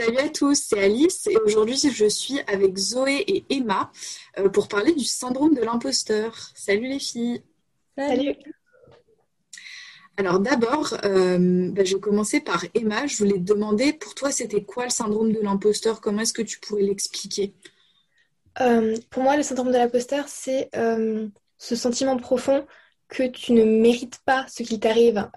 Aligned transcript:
Salut 0.00 0.16
à 0.16 0.30
tous, 0.30 0.54
c'est 0.54 0.82
Alice 0.82 1.26
et 1.26 1.36
aujourd'hui 1.44 1.76
je 1.76 2.06
suis 2.06 2.40
avec 2.46 2.74
Zoé 2.78 3.22
et 3.26 3.44
Emma 3.50 3.92
euh, 4.38 4.48
pour 4.48 4.66
parler 4.66 4.94
du 4.94 5.04
syndrome 5.04 5.54
de 5.54 5.60
l'imposteur. 5.60 6.34
Salut 6.54 6.88
les 6.88 6.98
filles. 6.98 7.42
Salut. 7.98 8.34
Alors 10.16 10.40
d'abord, 10.40 10.96
euh, 11.04 11.70
bah, 11.70 11.84
je 11.84 11.96
vais 11.96 12.00
commencer 12.00 12.40
par 12.40 12.64
Emma. 12.72 13.06
Je 13.06 13.18
voulais 13.18 13.34
te 13.34 13.40
demander 13.40 13.92
pour 13.92 14.14
toi 14.14 14.30
c'était 14.30 14.64
quoi 14.64 14.84
le 14.84 14.90
syndrome 14.90 15.32
de 15.32 15.40
l'imposteur? 15.40 16.00
Comment 16.00 16.22
est-ce 16.22 16.32
que 16.32 16.40
tu 16.40 16.60
pourrais 16.60 16.80
l'expliquer? 16.80 17.52
Euh, 18.62 18.96
Pour 19.10 19.22
moi 19.22 19.36
le 19.36 19.42
syndrome 19.42 19.68
de 19.68 19.76
l'imposteur 19.76 20.28
c'est 20.28 20.70
ce 20.72 21.76
sentiment 21.76 22.16
profond 22.16 22.66
que 23.08 23.24
tu 23.24 23.52
ne 23.52 23.64
mérites 23.64 24.20
pas 24.24 24.46
ce 24.48 24.62
qui 24.62 24.80
t'arrive, 24.80 25.28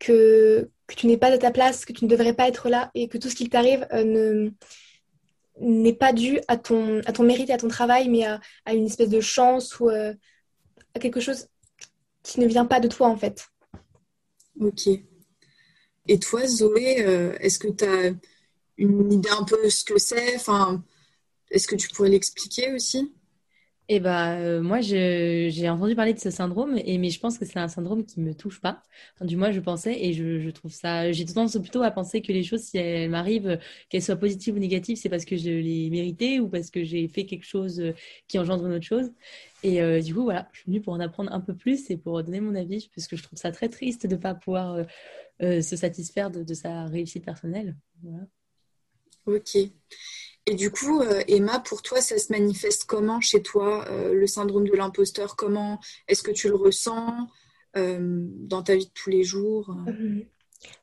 que 0.00 0.68
que 0.88 0.96
tu 0.96 1.06
n'es 1.06 1.16
pas 1.16 1.28
à 1.28 1.38
ta 1.38 1.52
place, 1.52 1.84
que 1.84 1.92
tu 1.92 2.04
ne 2.04 2.10
devrais 2.10 2.34
pas 2.34 2.48
être 2.48 2.68
là 2.68 2.90
et 2.94 3.06
que 3.06 3.16
tout 3.16 3.30
ce 3.30 3.36
qui 3.36 3.48
t'arrive 3.48 3.86
euh, 3.92 4.02
ne 4.02 4.50
n'est 5.60 5.94
pas 5.94 6.12
dû 6.12 6.40
à 6.48 6.56
ton, 6.56 7.00
à 7.04 7.12
ton 7.12 7.22
mérite 7.22 7.50
et 7.50 7.52
à 7.52 7.58
ton 7.58 7.68
travail, 7.68 8.08
mais 8.08 8.24
à, 8.24 8.40
une 8.72 8.86
espèce 8.86 9.10
de 9.10 9.20
chance 9.20 9.78
ou 9.78 9.90
euh, 9.90 10.12
à 10.94 10.98
quelque 10.98 11.20
chose 11.20 11.46
qui 12.22 12.40
ne 12.40 12.46
vient 12.46 12.64
pas 12.64 12.80
de 12.80 12.88
toi 12.88 13.08
en 13.08 13.16
fait. 13.16 13.46
Ok. 14.58 14.88
Et 16.08 16.18
toi, 16.18 16.46
Zoé, 16.46 17.04
euh, 17.06 17.36
est-ce 17.40 17.58
que 17.58 17.68
tu 17.68 17.84
as 17.84 18.12
une 18.78 19.12
idée 19.12 19.28
un 19.28 19.44
peu 19.44 19.62
de 19.62 19.68
ce 19.68 19.84
que 19.84 19.98
c'est? 19.98 20.34
Enfin, 20.34 20.82
Est-ce 21.50 21.68
que 21.68 21.76
tu 21.76 21.88
pourrais 21.88 22.08
l'expliquer 22.08 22.72
aussi? 22.72 23.12
Eh 23.92 24.00
euh, 24.06 24.62
moi, 24.62 24.80
j'ai 24.80 25.68
entendu 25.68 25.96
parler 25.96 26.14
de 26.14 26.20
ce 26.20 26.30
syndrome, 26.30 26.78
et, 26.84 26.96
mais 26.96 27.10
je 27.10 27.18
pense 27.18 27.38
que 27.38 27.44
c'est 27.44 27.58
un 27.58 27.66
syndrome 27.66 28.04
qui 28.06 28.20
me 28.20 28.34
touche 28.34 28.60
pas. 28.60 28.84
du 29.20 29.36
moins, 29.36 29.50
je 29.50 29.58
pensais, 29.58 29.98
et 30.00 30.12
je, 30.12 30.48
trouve 30.50 30.70
ça. 30.70 31.10
J'ai 31.10 31.24
tendance 31.24 31.58
plutôt 31.58 31.82
à 31.82 31.90
penser 31.90 32.22
que 32.22 32.32
les 32.32 32.44
choses, 32.44 32.60
si 32.60 32.78
elles 32.78 33.10
m'arrivent, 33.10 33.58
qu'elles 33.88 34.02
soient 34.02 34.14
positives 34.14 34.54
ou 34.54 34.60
négatives, 34.60 34.96
c'est 34.96 35.08
parce 35.08 35.24
que 35.24 35.36
je 35.36 35.50
les 35.50 35.90
méritais 35.90 36.38
ou 36.38 36.48
parce 36.48 36.70
que 36.70 36.84
j'ai 36.84 37.08
fait 37.08 37.26
quelque 37.26 37.44
chose 37.44 37.80
euh, 37.80 37.92
qui 38.28 38.38
engendre 38.38 38.64
une 38.66 38.74
autre 38.74 38.86
chose. 38.86 39.10
Et 39.64 39.82
euh, 39.82 40.00
du 40.00 40.14
coup, 40.14 40.22
voilà, 40.22 40.48
je 40.52 40.60
suis 40.60 40.66
venue 40.66 40.80
pour 40.80 40.92
en 40.92 41.00
apprendre 41.00 41.32
un 41.32 41.40
peu 41.40 41.56
plus 41.56 41.90
et 41.90 41.96
pour 41.96 42.22
donner 42.22 42.40
mon 42.40 42.54
avis, 42.54 42.90
parce 42.94 43.08
que 43.08 43.16
je 43.16 43.24
trouve 43.24 43.40
ça 43.40 43.50
très 43.50 43.68
triste 43.68 44.06
de 44.06 44.14
ne 44.14 44.20
pas 44.20 44.34
pouvoir 44.34 44.86
se 45.40 45.76
satisfaire 45.76 46.30
de, 46.30 46.44
de, 46.44 46.54
sa 46.54 46.84
réussite 46.84 47.24
personnelle. 47.24 47.76
Voilà. 48.04 48.26
Ok. 49.26 49.56
Et 50.50 50.54
du 50.54 50.72
coup, 50.72 51.00
euh, 51.00 51.22
Emma, 51.28 51.60
pour 51.60 51.80
toi, 51.80 52.00
ça 52.00 52.18
se 52.18 52.32
manifeste 52.32 52.84
comment 52.84 53.20
chez 53.20 53.40
toi, 53.40 53.84
euh, 53.88 54.12
le 54.14 54.26
syndrome 54.26 54.66
de 54.66 54.74
l'imposteur? 54.74 55.36
Comment 55.36 55.78
est-ce 56.08 56.24
que 56.24 56.32
tu 56.32 56.48
le 56.48 56.56
ressens 56.56 57.28
euh, 57.76 57.98
dans 58.00 58.60
ta 58.60 58.74
vie 58.74 58.86
de 58.86 58.92
tous 58.92 59.10
les 59.10 59.22
jours? 59.22 59.72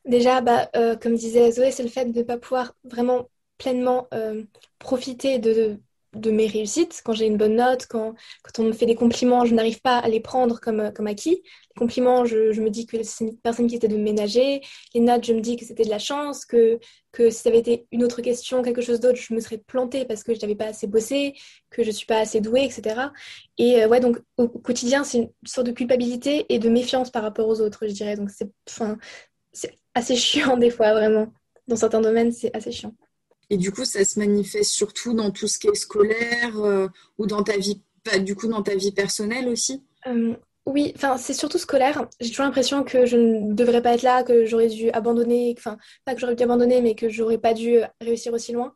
Déjà, 0.06 0.40
bah, 0.40 0.70
comme 1.02 1.16
disait 1.16 1.52
Zoé, 1.52 1.70
c'est 1.70 1.82
le 1.82 1.90
fait 1.90 2.06
de 2.06 2.18
ne 2.18 2.24
pas 2.24 2.38
pouvoir 2.38 2.72
vraiment 2.82 3.28
pleinement 3.58 4.08
profiter 4.78 5.38
de, 5.38 5.52
de 5.52 5.80
mes 6.14 6.46
réussites, 6.46 7.02
quand 7.04 7.12
j'ai 7.12 7.26
une 7.26 7.36
bonne 7.36 7.56
note, 7.56 7.86
quand, 7.86 8.14
quand 8.42 8.62
on 8.62 8.66
me 8.66 8.72
fait 8.72 8.86
des 8.86 8.94
compliments, 8.94 9.44
je 9.44 9.54
n'arrive 9.54 9.80
pas 9.80 9.98
à 9.98 10.08
les 10.08 10.20
prendre 10.20 10.60
comme, 10.60 10.92
comme 10.94 11.06
acquis. 11.06 11.42
Les 11.42 11.78
compliments, 11.78 12.24
je, 12.24 12.52
je 12.52 12.60
me 12.62 12.70
dis 12.70 12.86
que 12.86 13.02
c'est 13.02 13.24
une 13.24 13.36
personne 13.38 13.66
qui 13.66 13.76
était 13.76 13.88
de 13.88 13.96
ménager. 13.96 14.60
Les 14.94 15.00
notes, 15.00 15.24
je 15.24 15.32
me 15.32 15.40
dis 15.40 15.56
que 15.56 15.64
c'était 15.64 15.84
de 15.84 15.90
la 15.90 15.98
chance, 15.98 16.44
que, 16.44 16.78
que 17.12 17.30
si 17.30 17.42
ça 17.42 17.48
avait 17.50 17.58
été 17.58 17.86
une 17.92 18.04
autre 18.04 18.22
question, 18.22 18.62
quelque 18.62 18.82
chose 18.82 19.00
d'autre, 19.00 19.18
je 19.18 19.34
me 19.34 19.40
serais 19.40 19.58
plantée 19.58 20.04
parce 20.04 20.22
que 20.22 20.34
je 20.34 20.40
n'avais 20.40 20.56
pas 20.56 20.66
assez 20.66 20.86
bossé, 20.86 21.34
que 21.70 21.82
je 21.82 21.88
ne 21.88 21.92
suis 21.92 22.06
pas 22.06 22.18
assez 22.18 22.40
douée, 22.40 22.64
etc. 22.64 23.10
Et 23.58 23.82
euh, 23.82 23.88
ouais, 23.88 24.00
donc 24.00 24.18
au 24.36 24.48
quotidien, 24.48 25.04
c'est 25.04 25.18
une 25.18 25.30
sorte 25.46 25.66
de 25.66 25.72
culpabilité 25.72 26.46
et 26.48 26.58
de 26.58 26.68
méfiance 26.68 27.10
par 27.10 27.22
rapport 27.22 27.48
aux 27.48 27.60
autres, 27.60 27.86
je 27.86 27.92
dirais. 27.92 28.16
Donc 28.16 28.30
c'est 28.30 28.50
assez 29.94 30.16
chiant 30.16 30.56
des 30.58 30.70
fois, 30.70 30.92
vraiment. 30.92 31.32
Dans 31.66 31.76
certains 31.76 32.00
domaines, 32.00 32.32
c'est 32.32 32.54
assez 32.56 32.72
chiant. 32.72 32.94
Et 33.50 33.56
du 33.56 33.72
coup, 33.72 33.84
ça 33.84 34.04
se 34.04 34.18
manifeste 34.18 34.72
surtout 34.72 35.14
dans 35.14 35.30
tout 35.30 35.48
ce 35.48 35.58
qui 35.58 35.68
est 35.68 35.74
scolaire 35.74 36.58
euh, 36.58 36.88
ou 37.16 37.26
dans 37.26 37.42
ta 37.42 37.56
vie, 37.56 37.82
du 38.20 38.34
coup, 38.34 38.46
dans 38.46 38.62
ta 38.62 38.74
vie 38.74 38.92
personnelle 38.92 39.48
aussi? 39.48 39.82
Euh, 40.06 40.34
Oui, 40.66 40.92
enfin, 40.96 41.16
c'est 41.16 41.32
surtout 41.32 41.58
scolaire. 41.58 42.08
J'ai 42.20 42.28
toujours 42.28 42.44
l'impression 42.44 42.84
que 42.84 43.06
je 43.06 43.16
ne 43.16 43.54
devrais 43.54 43.80
pas 43.80 43.94
être 43.94 44.02
là, 44.02 44.22
que 44.22 44.44
j'aurais 44.44 44.68
dû 44.68 44.90
abandonner, 44.90 45.54
enfin, 45.56 45.78
pas 46.04 46.14
que 46.14 46.20
j'aurais 46.20 46.34
dû 46.34 46.42
abandonner, 46.42 46.82
mais 46.82 46.94
que 46.94 47.08
j'aurais 47.08 47.38
pas 47.38 47.54
dû 47.54 47.78
réussir 48.00 48.32
aussi 48.32 48.52
loin. 48.52 48.74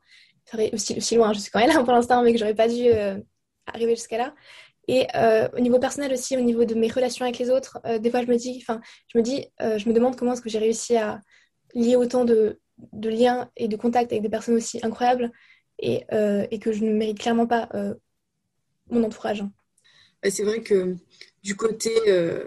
Aussi, 0.72 0.96
aussi 0.96 1.14
loin, 1.14 1.32
je 1.32 1.38
suis 1.38 1.50
quand 1.50 1.60
même 1.60 1.70
là 1.70 1.82
pour 1.84 1.92
l'instant, 1.92 2.22
mais 2.22 2.32
que 2.32 2.38
j'aurais 2.38 2.54
pas 2.54 2.68
dû 2.68 2.86
euh, 2.86 3.18
arriver 3.66 3.94
jusqu'à 3.94 4.18
là. 4.18 4.34
Et 4.88 5.06
au 5.56 5.60
niveau 5.60 5.78
personnel 5.78 6.12
aussi, 6.12 6.36
au 6.36 6.40
niveau 6.40 6.64
de 6.64 6.74
mes 6.74 6.88
relations 6.88 7.24
avec 7.24 7.38
les 7.38 7.50
autres, 7.50 7.78
des 8.00 8.10
fois 8.10 8.20
je 8.22 8.26
me 8.26 8.36
dis, 8.36 8.58
enfin, 8.60 8.80
je 9.06 9.16
me 9.16 9.22
dis, 9.22 9.46
je 9.60 9.88
me 9.88 9.94
demande 9.94 10.16
comment 10.16 10.32
est-ce 10.32 10.42
que 10.42 10.50
j'ai 10.50 10.58
réussi 10.58 10.96
à 10.96 11.20
lier 11.72 11.94
autant 11.94 12.24
de, 12.24 12.58
de 12.92 13.08
liens 13.08 13.50
et 13.56 13.68
de 13.68 13.76
contacts 13.76 14.12
avec 14.12 14.22
des 14.22 14.28
personnes 14.28 14.56
aussi 14.56 14.80
incroyables 14.82 15.30
et, 15.78 16.04
euh, 16.12 16.46
et 16.50 16.58
que 16.58 16.72
je 16.72 16.84
ne 16.84 16.92
mérite 16.92 17.18
clairement 17.18 17.46
pas 17.46 17.68
euh, 17.74 17.94
mon 18.90 19.02
entourage. 19.04 19.44
C'est 20.28 20.44
vrai 20.44 20.62
que 20.62 20.96
du 21.42 21.56
côté, 21.56 21.90
euh, 22.08 22.46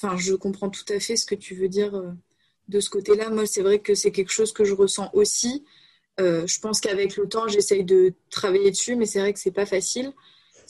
enfin, 0.00 0.16
je 0.16 0.34
comprends 0.34 0.70
tout 0.70 0.84
à 0.88 0.98
fait 1.00 1.16
ce 1.16 1.26
que 1.26 1.34
tu 1.34 1.54
veux 1.54 1.68
dire 1.68 2.02
de 2.68 2.80
ce 2.80 2.88
côté-là. 2.88 3.28
Moi, 3.30 3.44
c'est 3.46 3.62
vrai 3.62 3.80
que 3.80 3.94
c'est 3.94 4.10
quelque 4.10 4.32
chose 4.32 4.52
que 4.52 4.64
je 4.64 4.72
ressens 4.72 5.10
aussi. 5.12 5.64
je 6.18 6.60
pense 6.60 6.80
qu'avec 6.80 7.16
le 7.16 7.28
temps, 7.28 7.48
j'essaye 7.48 7.84
de 7.84 8.14
travailler 8.30 8.70
dessus, 8.70 8.96
mais 8.96 9.06
c'est 9.06 9.20
vrai 9.20 9.32
que 9.32 9.38
c'est 9.38 9.50
pas 9.50 9.66
facile 9.66 10.12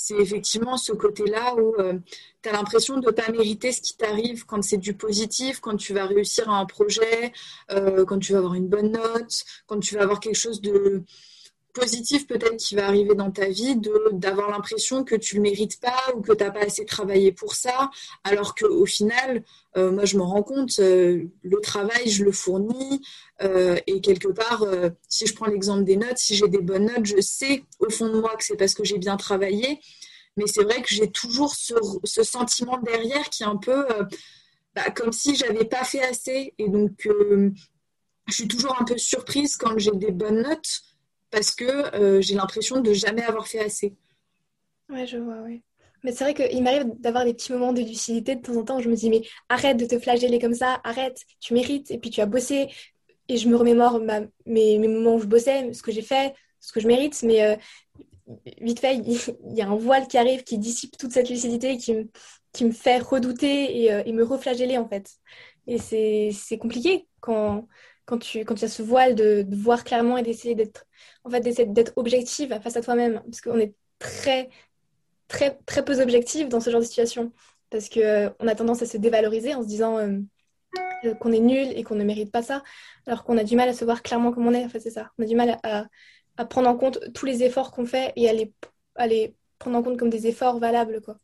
c'est 0.01 0.17
effectivement 0.17 0.77
ce 0.79 0.93
côté-là 0.93 1.55
où 1.57 1.75
euh, 1.79 1.99
tu 2.43 2.49
as 2.49 2.53
l'impression 2.53 2.97
de 2.99 3.07
ne 3.07 3.13
pas 3.13 3.31
mériter 3.31 3.71
ce 3.71 3.83
qui 3.83 3.97
t'arrive 3.97 4.47
quand 4.47 4.63
c'est 4.63 4.79
du 4.79 4.95
positif, 4.95 5.61
quand 5.61 5.77
tu 5.77 5.93
vas 5.93 6.07
réussir 6.07 6.49
à 6.49 6.59
un 6.59 6.65
projet, 6.65 7.33
euh, 7.71 8.05
quand 8.07 8.19
tu 8.19 8.33
vas 8.33 8.39
avoir 8.39 8.55
une 8.55 8.69
bonne 8.69 8.93
note, 8.93 9.45
quand 9.67 9.79
tu 9.79 9.97
vas 9.97 10.03
avoir 10.03 10.21
quelque 10.21 10.39
chose 10.39 10.61
de 10.63 11.05
positif 11.73 12.27
peut-être 12.27 12.57
qui 12.57 12.75
va 12.75 12.87
arriver 12.87 13.15
dans 13.15 13.31
ta 13.31 13.49
vie, 13.49 13.77
d'avoir 14.13 14.51
l'impression 14.51 15.05
que 15.05 15.15
tu 15.15 15.37
le 15.37 15.43
mérites 15.43 15.81
pas 15.81 16.01
ou 16.17 16.21
que 16.21 16.33
tu 16.33 16.45
n'as 16.45 16.51
pas 16.51 16.61
assez 16.61 16.85
travaillé 16.85 17.33
pour 17.33 17.55
ça, 17.55 17.91
alors 18.25 18.55
qu'au 18.55 18.87
final, 18.87 19.43
euh, 19.77 19.91
moi 19.91 20.05
je 20.05 20.17
m'en 20.17 20.27
rends 20.27 20.43
compte, 20.43 20.79
le 20.79 21.61
travail, 21.63 22.09
je 22.09 22.25
le 22.25 22.33
fournis, 22.33 23.03
et 23.87 24.01
quelque 24.01 24.29
part, 24.29 24.65
si 25.09 25.27
je 25.27 25.35
prends 25.35 25.47
l'exemple 25.47 25.85
des 25.85 25.97
notes, 25.97 26.19
si 26.19 26.35
j'ai 26.35 26.49
des 26.49 26.61
bonnes 26.61 26.87
notes, 26.87 27.07
je 27.07 27.21
sais 27.21 27.65
au 27.79 27.89
fond 27.89 28.09
de 28.09 28.21
moi 28.21 28.37
que 28.37 28.45
c'est 28.45 28.57
parce 28.57 28.75
que 28.75 28.85
j'ai 28.85 28.99
bien 28.99 29.17
travaillé, 29.17 29.81
mais 30.37 30.47
c'est 30.47 30.63
vrai 30.63 30.83
que 30.83 30.89
j'ai 30.89 31.11
toujours 31.11 31.55
ce, 31.55 32.23
sentiment 32.23 32.79
derrière 32.79 33.29
qui 33.31 33.43
est 33.43 33.47
un 33.47 33.57
peu 33.57 33.91
euh, 33.91 34.05
bah, 34.75 34.91
comme 34.91 35.13
si 35.13 35.35
j'avais 35.35 35.65
pas 35.65 35.85
fait 35.85 36.03
assez. 36.03 36.55
Et 36.59 36.69
donc, 36.69 37.07
euh, 37.07 37.53
je 38.27 38.35
suis 38.35 38.49
toujours 38.49 38.81
un 38.81 38.85
peu 38.85 38.97
surprise 38.97 39.57
quand 39.57 39.79
j'ai 39.79 39.93
des 39.93 40.13
bonnes 40.13 40.43
notes 40.43 40.83
parce 41.31 41.53
que 41.53 41.95
euh, 41.97 42.21
j'ai 42.21 42.35
l'impression 42.35 42.81
de 42.81 42.93
jamais 42.93 43.23
avoir 43.23 43.47
fait 43.47 43.61
assez. 43.61 43.95
Ouais, 44.89 45.07
je 45.07 45.19
vois, 45.19 45.41
oui. 45.45 45.63
Mais 46.03 46.13
c'est 46.13 46.25
vrai 46.25 46.35
qu'il 46.35 46.63
m'arrive 46.63 46.87
d'avoir 46.99 47.25
des 47.25 47.35
petits 47.35 47.53
moments 47.53 47.73
de 47.73 47.83
lucidité 47.83 48.35
de 48.35 48.41
temps 48.41 48.57
en 48.57 48.65
temps 48.65 48.79
où 48.79 48.83
je 48.83 48.89
me 48.89 48.97
dis, 48.97 49.11
mais 49.11 49.23
arrête 49.49 49.77
de 49.77 49.85
te 49.85 49.99
flageller 49.99 50.39
comme 50.39 50.55
ça, 50.55 50.81
arrête, 50.83 51.21
tu 51.41 51.53
mérites, 51.53 51.91
et 51.91 51.99
puis 51.99 52.11
tu 52.11 52.21
as 52.21 52.27
bossé. 52.27 52.69
Et 53.29 53.37
je 53.37 53.49
me 53.49 53.57
remémore 53.57 54.01
mes, 54.47 54.79
moments 54.79 55.17
où 55.17 55.21
je 55.21 55.27
bossais, 55.27 55.73
ce 55.73 55.83
que 55.83 55.93
j'ai 55.93 56.03
fait, 56.03 56.35
ce 56.59 56.73
que 56.73 56.81
je 56.81 56.87
mérite, 56.87 57.23
mais 57.23 57.59
vite 58.61 58.81
fait, 58.81 58.97
il 58.97 59.57
y 59.57 59.63
a 59.63 59.69
un 59.69 59.77
voile 59.77 60.07
qui 60.09 60.19
arrive, 60.19 60.45
qui 60.45 60.59
dissipe 60.59 60.97
toute 60.97 61.13
cette 61.13 61.29
lucidité, 61.29 61.77
qui, 61.77 61.95
me, 62.65 62.73
fait 62.73 62.99
redouter 62.99 63.83
et, 63.83 63.93
euh, 63.93 64.13
me 64.13 64.25
reflageller 64.25 64.79
en 64.79 64.89
fait. 64.89 65.11
Et 65.67 65.79
c'est 65.79 66.59
compliqué 66.59 67.07
quand, 67.21 67.69
quand, 68.11 68.19
tu, 68.19 68.45
quand 68.45 68.57
tu 68.57 68.65
as 68.65 68.69
ce 68.69 68.83
voile 68.83 69.15
de, 69.15 69.47
voir 69.53 69.85
clairement 69.85 70.19
et 70.19 70.23
d'essayer 70.23 70.57
d'être 70.57 70.85
en 71.23 71.31
fait, 71.31 71.41
d'être 71.41 71.93
objective 71.97 72.59
face 72.61 72.77
à 72.77 72.83
toi-même. 72.83 73.23
Parce 73.25 73.41
qu'on 73.41 73.59
est 73.59 73.75
très, 74.01 74.51
très, 75.29 75.59
très 75.65 75.85
peu 75.85 76.01
objectif 76.03 76.49
dans 76.49 76.61
ce 76.61 76.71
genre 76.71 76.81
de 76.81 76.87
situation. 76.87 77.33
Parce 77.71 77.89
qu'on 77.89 78.01
euh, 78.01 78.31
on 78.41 78.49
a 78.49 78.57
tendance 78.57 78.83
à 78.83 78.87
se 78.87 78.97
dévaloriser 78.97 79.55
en 79.55 79.63
se 79.63 79.69
disant 79.69 79.99
euh, 79.99 81.15
qu'on 81.21 81.33
est 81.33 81.41
nul 81.41 81.69
et 81.77 81.85
qu'on 81.85 81.95
ne 81.95 82.03
mérite 82.03 82.33
pas 82.33 82.43
ça, 82.43 82.65
alors 83.07 83.23
qu'on 83.23 83.39
a 83.39 83.45
du 83.45 83.55
mal 83.55 83.69
à 83.69 83.75
se 83.75 83.85
voir 83.85 84.03
clairement 84.03 84.33
comme 84.33 84.47
on 84.47 84.55
est. 84.55 84.65
En 84.65 84.69
fait, 84.69 84.81
c'est 84.81 84.91
ça. 84.91 85.13
On 85.19 85.23
a 85.23 85.27
du 85.27 85.37
mal 85.37 85.61
à, 85.63 85.87
à 86.37 86.45
prendre 86.45 86.69
en 86.69 86.77
compte 86.77 86.99
tous 87.15 87.27
les 87.27 87.45
efforts 87.45 87.71
qu'on 87.71 87.87
fait 87.87 88.13
et 88.17 88.29
à 88.29 88.33
les, 88.33 89.35
prendre 89.61 89.79
en 89.79 89.83
compte 89.85 89.99
comme 89.99 90.11
des 90.11 90.27
efforts 90.27 90.59
valables. 90.59 91.01
Quoi. 91.01 91.17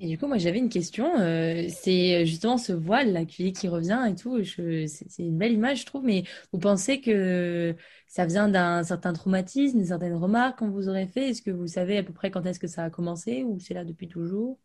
Et 0.00 0.06
du 0.06 0.16
coup, 0.16 0.26
moi, 0.26 0.38
j'avais 0.38 0.58
une 0.58 0.68
question. 0.68 1.18
Euh, 1.18 1.66
c'est 1.68 2.24
justement 2.24 2.56
ce 2.56 2.72
voile 2.72 3.12
là 3.12 3.24
qui, 3.24 3.52
qui 3.52 3.68
revient 3.68 4.00
et 4.08 4.14
tout. 4.14 4.44
C'est 4.44 5.18
une 5.18 5.36
belle 5.36 5.52
image, 5.52 5.80
je 5.80 5.86
trouve. 5.86 6.04
Mais 6.04 6.24
vous 6.52 6.58
pensez 6.60 7.00
que 7.00 7.74
ça 8.06 8.24
vient 8.24 8.48
d'un 8.48 8.82
certain 8.84 9.12
traumatisme, 9.12 9.78
d'une 9.78 9.86
certaine 9.86 10.14
remarque 10.14 10.60
qu'on 10.60 10.70
vous 10.70 10.88
aurait 10.88 11.06
fait? 11.06 11.30
Est-ce 11.30 11.42
que 11.42 11.50
vous 11.50 11.66
savez 11.66 11.98
à 11.98 12.02
peu 12.02 12.12
près 12.12 12.30
quand 12.30 12.44
est-ce 12.46 12.60
que 12.60 12.66
ça 12.66 12.84
a 12.84 12.90
commencé 12.90 13.42
ou 13.42 13.58
c'est 13.58 13.74
là 13.74 13.84
depuis 13.84 14.08
toujours? 14.08 14.58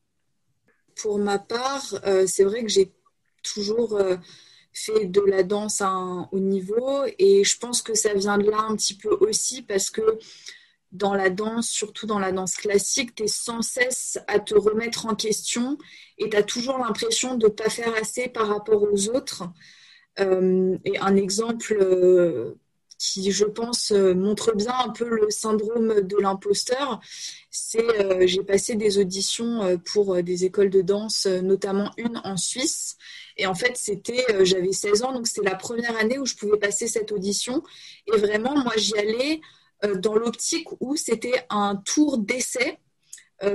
Pour 1.01 1.17
ma 1.17 1.39
part, 1.39 1.83
euh, 2.05 2.25
c'est 2.27 2.43
vrai 2.43 2.63
que 2.63 2.69
j'ai 2.69 2.91
toujours 3.41 3.95
euh, 3.95 4.15
fait 4.71 5.05
de 5.05 5.21
la 5.21 5.43
danse 5.43 5.81
à 5.81 5.89
un 5.89 6.29
haut 6.31 6.39
niveau 6.39 7.03
et 7.19 7.43
je 7.43 7.57
pense 7.57 7.81
que 7.81 7.95
ça 7.95 8.13
vient 8.13 8.37
de 8.37 8.49
là 8.49 8.61
un 8.69 8.75
petit 8.75 8.95
peu 8.95 9.09
aussi 9.09 9.61
parce 9.63 9.89
que 9.89 10.19
dans 10.93 11.15
la 11.15 11.29
danse, 11.29 11.67
surtout 11.67 12.05
dans 12.05 12.19
la 12.19 12.31
danse 12.31 12.55
classique, 12.55 13.15
tu 13.15 13.23
es 13.23 13.27
sans 13.27 13.61
cesse 13.61 14.19
à 14.27 14.39
te 14.39 14.53
remettre 14.53 15.07
en 15.07 15.15
question 15.15 15.77
et 16.19 16.29
tu 16.29 16.37
as 16.37 16.43
toujours 16.43 16.77
l'impression 16.77 17.35
de 17.35 17.47
ne 17.47 17.51
pas 17.51 17.69
faire 17.69 17.93
assez 17.99 18.29
par 18.29 18.47
rapport 18.47 18.83
aux 18.83 19.09
autres. 19.09 19.43
Euh, 20.19 20.77
et 20.85 20.99
un 20.99 21.15
exemple 21.15 21.75
euh, 21.81 22.53
qui, 22.99 23.31
je 23.31 23.45
pense, 23.45 23.91
montre 23.91 24.55
bien 24.55 24.73
un 24.85 24.89
peu 24.89 25.09
le 25.09 25.31
syndrome 25.31 26.01
de 26.01 26.17
l'imposteur. 26.17 27.01
C'est 27.49 28.27
j'ai 28.27 28.43
passé 28.43 28.75
des 28.75 28.99
auditions 28.99 29.79
pour 29.91 30.21
des 30.21 30.45
écoles 30.45 30.69
de 30.69 30.81
danse, 30.81 31.25
notamment 31.25 31.91
une 31.97 32.21
en 32.23 32.37
Suisse. 32.37 32.97
Et 33.35 33.47
en 33.47 33.55
fait, 33.55 33.75
c'était, 33.75 34.23
j'avais 34.45 34.71
16 34.71 35.03
ans, 35.03 35.11
donc 35.11 35.27
c'était 35.27 35.49
la 35.49 35.55
première 35.55 35.97
année 35.97 36.19
où 36.19 36.25
je 36.25 36.35
pouvais 36.35 36.57
passer 36.57 36.87
cette 36.87 37.11
audition. 37.11 37.63
Et 38.13 38.17
vraiment, 38.17 38.55
moi, 38.55 38.73
j'y 38.77 38.95
allais 38.97 39.41
dans 39.97 40.15
l'optique 40.15 40.67
où 40.79 40.95
c'était 40.95 41.45
un 41.49 41.75
tour 41.75 42.17
d'essai 42.17 42.79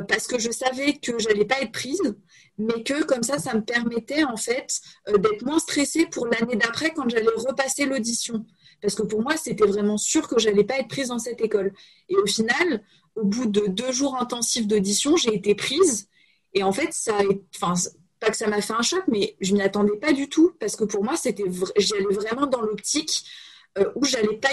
parce 0.06 0.26
que 0.26 0.38
je 0.38 0.50
savais 0.50 0.94
que 0.94 1.18
j'allais 1.18 1.46
pas 1.46 1.60
être 1.62 1.72
prise 1.72 2.14
mais 2.58 2.82
que 2.82 3.04
comme 3.04 3.22
ça, 3.22 3.38
ça 3.38 3.54
me 3.54 3.62
permettait 3.62 4.24
en 4.24 4.36
fait 4.36 4.80
euh, 5.08 5.16
d'être 5.16 5.44
moins 5.44 5.60
stressée 5.60 6.06
pour 6.06 6.26
l'année 6.26 6.56
d'après 6.56 6.90
quand 6.90 7.08
j'allais 7.08 7.28
repasser 7.36 7.86
l'audition. 7.86 8.44
Parce 8.82 8.94
que 8.94 9.02
pour 9.02 9.22
moi, 9.22 9.36
c'était 9.36 9.66
vraiment 9.66 9.96
sûr 9.96 10.28
que 10.28 10.38
j'allais 10.38 10.64
pas 10.64 10.78
être 10.78 10.88
prise 10.88 11.08
dans 11.08 11.18
cette 11.18 11.40
école. 11.40 11.72
Et 12.08 12.16
au 12.16 12.26
final, 12.26 12.82
au 13.14 13.24
bout 13.24 13.46
de 13.46 13.66
deux 13.68 13.92
jours 13.92 14.16
intensifs 14.20 14.66
d'audition, 14.66 15.16
j'ai 15.16 15.34
été 15.34 15.54
prise. 15.54 16.08
Et 16.52 16.62
en 16.62 16.72
fait, 16.72 16.92
ça, 16.92 17.18
enfin, 17.56 17.74
pas 18.20 18.30
que 18.30 18.36
ça 18.36 18.48
m'a 18.48 18.60
fait 18.60 18.74
un 18.74 18.82
choc, 18.82 19.02
mais 19.08 19.36
je 19.40 19.54
m'y 19.54 19.62
attendais 19.62 19.96
pas 19.96 20.12
du 20.12 20.28
tout 20.28 20.52
parce 20.58 20.74
que 20.76 20.84
pour 20.84 21.04
moi, 21.04 21.16
c'était, 21.16 21.44
vraiment 21.44 22.46
dans 22.46 22.60
l'optique 22.60 23.24
euh, 23.24 23.47
où 23.94 24.04
j'allais 24.04 24.36
pas 24.36 24.50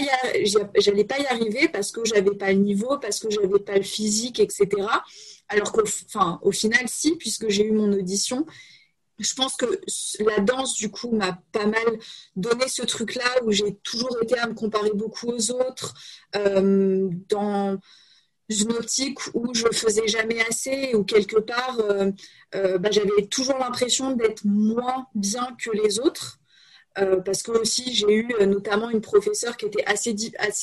j'allais 0.78 1.04
pas 1.04 1.20
y 1.20 1.26
arriver 1.26 1.68
parce 1.68 1.92
que 1.92 2.06
j'avais 2.06 2.36
pas 2.36 2.52
le 2.52 2.60
niveau, 2.60 2.98
parce 3.00 3.20
que 3.20 3.30
j'avais 3.30 3.60
pas 3.60 3.76
le 3.76 3.84
physique, 3.84 4.40
etc. 4.40 4.68
Alors 5.48 5.72
qu'au 5.72 5.84
au 6.42 6.52
final, 6.52 6.84
si, 6.88 7.16
puisque 7.16 7.50
j'ai 7.50 7.66
eu 7.66 7.72
mon 7.72 7.92
audition. 7.94 8.46
Je 9.18 9.34
pense 9.34 9.56
que 9.56 9.66
la 10.20 10.40
danse, 10.40 10.76
du 10.76 10.92
coup, 10.92 11.12
m'a 11.12 11.40
pas 11.54 11.66
mal 11.66 12.00
donné 12.36 12.68
ce 12.68 12.82
truc-là 12.82 13.44
où 13.44 13.52
j'ai 13.52 13.76
toujours 13.76 14.18
été 14.22 14.38
à 14.38 14.48
me 14.48 14.54
comparer 14.54 14.92
beaucoup 14.94 15.30
aux 15.30 15.52
autres, 15.52 15.94
euh, 16.36 17.10
dans 17.30 17.80
une 18.50 18.74
optique 18.74 19.20
où 19.34 19.54
je 19.54 19.68
faisais 19.72 20.08
jamais 20.08 20.42
assez, 20.42 20.96
ou 20.96 21.04
quelque 21.04 21.40
part, 21.40 21.80
euh, 21.80 22.12
euh, 22.56 22.78
bah, 22.78 22.92
j'avais 22.92 23.26
toujours 23.30 23.58
l'impression 23.58 24.12
d'être 24.16 24.44
moins 24.44 25.08
bien 25.16 25.56
que 25.60 25.72
les 25.72 26.00
autres. 26.00 26.40
Euh, 26.98 27.20
parce 27.20 27.44
que 27.44 27.52
aussi 27.52 27.94
j'ai 27.94 28.14
eu 28.14 28.34
euh, 28.40 28.46
notamment 28.46 28.90
une 28.90 29.02
professeure 29.02 29.58
qui 29.58 29.66
était 29.66 29.84
assez, 29.86 30.14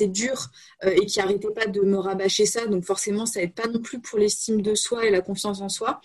dure 0.09 0.49
euh, 0.83 0.91
et 0.91 1.05
qui 1.05 1.21
arrêtait 1.21 1.51
pas 1.51 1.67
de 1.67 1.81
me 1.83 1.99
rabâcher 1.99 2.47
ça. 2.47 2.67
Donc 2.67 2.85
forcément, 2.85 3.27
ça 3.27 3.43
aide 3.43 3.55
pas 3.55 3.67
non 3.67 3.81
plus 3.81 4.01
pour 4.01 4.19
l'estime 4.19 4.63
de 4.63 4.75
soi 4.75 5.05
et 5.05 5.11
la 5.11 5.21
confiance 5.21 5.61
en 5.61 5.69
soi. 5.69 6.01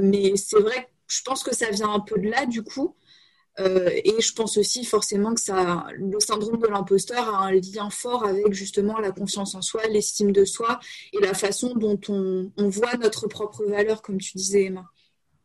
mais 0.00 0.36
c'est 0.36 0.60
vrai, 0.60 0.88
je 1.08 1.22
pense 1.22 1.42
que 1.42 1.54
ça 1.54 1.70
vient 1.70 1.90
un 1.90 2.00
peu 2.00 2.18
de 2.18 2.28
là 2.28 2.46
du 2.46 2.62
coup. 2.62 2.94
et 3.58 4.20
je 4.20 4.32
pense 4.34 4.56
aussi 4.58 4.84
forcément 4.84 5.34
que 5.34 5.40
ça, 5.40 5.86
le 5.94 6.20
syndrome 6.20 6.58
de 6.58 6.66
l'imposteur 6.66 7.34
a 7.34 7.46
un 7.46 7.52
lien 7.52 7.90
fort 7.90 8.24
avec 8.24 8.52
justement 8.52 8.98
la 8.98 9.12
confiance 9.12 9.54
en 9.54 9.62
soi, 9.62 9.86
l'estime 9.88 10.32
de 10.32 10.44
soi 10.44 10.80
et 11.12 11.20
la 11.20 11.34
façon 11.34 11.74
dont 11.74 12.00
on, 12.08 12.52
on 12.56 12.68
voit 12.68 12.96
notre 12.96 13.26
propre 13.28 13.64
valeur, 13.64 14.02
comme 14.02 14.18
tu 14.18 14.36
disais 14.36 14.64
Emma. 14.64 14.86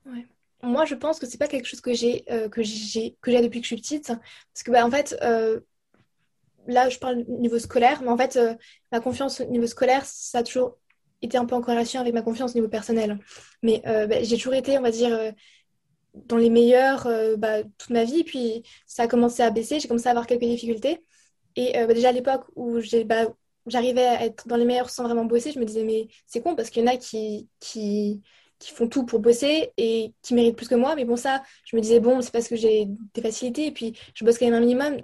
Ouais 0.06 0.28
moi, 0.66 0.86
je 0.86 0.96
pense 0.96 1.20
que 1.20 1.28
c'est 1.28 1.38
pas 1.38 1.48
quelque 1.48 1.68
chose 1.68 1.82
que 1.82 1.94
j'ai 1.94 2.26
euh, 2.32 2.50
que 2.50 2.64
j'ai 2.64 3.16
j'ai 3.26 3.42
depuis 3.42 3.62
que 3.62 3.68
je 3.68 3.76
suis 3.76 3.82
petite, 3.82 4.08
parce 4.08 4.64
que 4.64 4.72
bah, 4.72 4.86
en 4.86 4.92
fait, 4.92 5.18
euh, 5.22 5.60
là, 6.68 6.90
je 6.90 7.00
parle 7.00 7.24
au 7.28 7.40
niveau 7.40 7.60
scolaire, 7.60 8.02
mais 8.02 8.10
en 8.10 8.18
fait, 8.18 8.36
euh, 8.36 8.56
ma 8.92 9.00
confiance 9.00 9.42
au 9.42 9.46
niveau 9.46 9.68
scolaire, 9.68 10.06
ça 10.06 10.40
a 10.40 10.44
toujours 10.44 10.78
été 11.22 11.38
un 11.38 11.46
peu 11.46 11.56
en 11.56 11.62
corrélation 11.62 12.02
avec 12.02 12.14
ma 12.14 12.22
confiance 12.22 12.52
au 12.52 12.56
niveau 12.56 12.68
personnel. 12.68 13.20
Mais 13.64 13.82
bah, 13.86 14.22
j'ai 14.22 14.38
toujours 14.38 14.54
été, 14.54 14.78
on 14.78 14.82
va 14.82 14.92
dire, 14.92 15.34
dans 16.14 16.38
les 16.38 16.50
meilleurs 16.50 17.08
bah, 17.38 17.64
toute 17.64 17.90
ma 17.90 18.04
vie, 18.04 18.24
puis 18.24 18.64
ça 18.86 19.04
a 19.04 19.08
commencé 19.08 19.42
à 19.42 19.50
baisser, 19.50 19.80
j'ai 19.80 19.88
commencé 19.88 20.08
à 20.08 20.12
avoir 20.12 20.28
quelques 20.28 20.42
difficultés. 20.42 21.04
Et 21.56 21.74
déjà 21.88 22.10
à 22.10 22.12
l'époque 22.12 22.44
où 22.56 22.80
j'arrivais 23.66 24.06
à 24.06 24.26
être 24.26 24.48
dans 24.48 24.58
les 24.58 24.66
meilleurs 24.66 24.90
sans 24.90 25.04
vraiment 25.06 25.26
bosser, 25.26 25.52
je 25.52 25.60
me 25.60 25.66
disais, 25.66 25.84
mais 25.84 26.08
c'est 26.28 26.42
con 26.42 26.56
parce 26.56 26.70
qu'il 26.70 26.84
y 26.84 26.88
en 26.88 26.92
a 26.92 26.98
qui, 26.98 27.50
qui, 27.60 28.22
qui 28.66 28.72
font 28.72 28.88
tout 28.88 29.06
pour 29.06 29.20
bosser 29.20 29.72
et 29.78 30.12
qui 30.24 30.34
méritent 30.34 30.56
plus 30.56 30.68
que 30.68 30.74
moi. 30.74 30.96
Mais 30.96 31.06
bon, 31.06 31.16
ça, 31.16 31.44
je 31.66 31.76
me 31.76 31.82
disais, 31.82 32.00
bon, 32.00 32.22
c'est 32.22 32.32
parce 32.32 32.48
que 32.48 32.56
j'ai 32.56 32.88
des 33.14 33.22
facilités 33.22 33.68
et 33.68 33.72
puis 33.72 33.94
je 34.16 34.26
bosse 34.26 34.40
quand 34.40 34.46
même 34.46 34.56
un 34.56 34.60
minimum. 34.60 34.98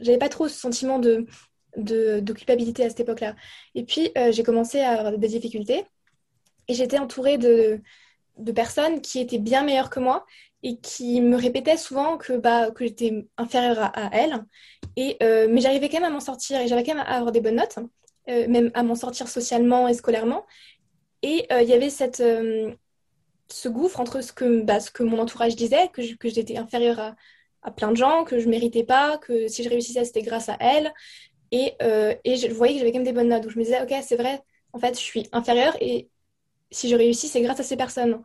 J'avais 0.00 0.16
pas 0.16 0.30
trop 0.30 0.48
ce 0.48 0.58
sentiment 0.58 0.98
de, 0.98 1.26
de, 1.76 2.32
culpabilité 2.32 2.84
à 2.84 2.88
cette 2.88 3.00
époque-là. 3.00 3.36
Et 3.74 3.84
puis, 3.84 4.10
euh, 4.16 4.32
j'ai 4.32 4.42
commencé 4.42 4.80
à 4.80 4.92
avoir 4.92 5.18
des 5.18 5.28
difficultés 5.28 5.84
et 6.68 6.74
j'étais 6.74 6.98
entourée 6.98 7.36
de, 7.36 7.82
de 8.38 8.52
personnes 8.52 9.02
qui 9.02 9.20
étaient 9.20 9.38
bien 9.38 9.62
meilleures 9.62 9.90
que 9.90 10.00
moi 10.00 10.24
et 10.62 10.78
qui 10.78 11.20
me 11.20 11.36
répétaient 11.36 11.76
souvent 11.76 12.16
que, 12.16 12.32
bah, 12.32 12.70
que 12.70 12.86
j'étais 12.86 13.26
inférieure 13.36 13.90
à, 13.92 14.08
elles. 14.14 14.42
Et, 14.96 15.18
euh, 15.22 15.48
mais 15.50 15.60
j'arrivais 15.60 15.90
quand 15.90 16.00
même 16.00 16.10
à 16.10 16.14
m'en 16.14 16.20
sortir 16.20 16.60
et 16.62 16.66
j'avais 16.66 16.82
quand 16.82 16.94
même 16.94 17.04
à 17.06 17.16
avoir 17.16 17.30
des 17.30 17.42
bonnes 17.42 17.56
notes, 17.56 17.78
euh, 18.30 18.48
même 18.48 18.70
à 18.72 18.82
m'en 18.82 18.94
sortir 18.94 19.28
socialement 19.28 19.86
et 19.86 19.92
scolairement. 19.92 20.46
Et 21.24 21.46
il 21.50 21.68
y 21.68 21.72
avait 21.72 21.88
cette, 21.88 22.20
ce 23.52 23.68
gouffre 23.68 24.00
entre 24.00 24.20
ce 24.22 24.32
que, 24.32 24.62
bah, 24.62 24.80
ce 24.80 24.90
que 24.90 25.02
mon 25.02 25.18
entourage 25.18 25.56
disait, 25.56 25.88
que, 25.92 26.14
que 26.16 26.28
j'étais 26.28 26.56
inférieure 26.56 27.14
à, 27.62 27.70
plein 27.70 27.90
de 27.92 27.96
gens, 27.96 28.24
que 28.24 28.38
je 28.38 28.48
méritais 28.48 28.84
pas, 28.84 29.18
que 29.18 29.48
si 29.48 29.62
je 29.62 29.68
réussissais, 29.68 30.04
c'était 30.04 30.22
grâce 30.22 30.48
à 30.48 30.56
elle. 30.60 30.92
Et, 31.52 31.74
euh, 31.82 32.14
et 32.24 32.36
je 32.36 32.48
voyais 32.48 32.74
que 32.74 32.80
j'avais 32.80 32.92
quand 32.92 32.98
même 32.98 33.06
des 33.06 33.12
bonnes 33.12 33.28
notes. 33.28 33.42
Donc 33.42 33.52
je 33.52 33.58
me 33.58 33.64
disais, 33.64 33.80
ok, 33.82 33.94
c'est 34.02 34.16
vrai, 34.16 34.40
en 34.72 34.78
fait, 34.78 34.94
je 34.94 35.02
suis 35.02 35.28
inférieure 35.32 35.76
et 35.80 36.08
si 36.70 36.88
je 36.88 36.96
réussis, 36.96 37.28
c'est 37.28 37.42
grâce 37.42 37.60
à 37.60 37.62
ces 37.62 37.76
personnes. 37.76 38.22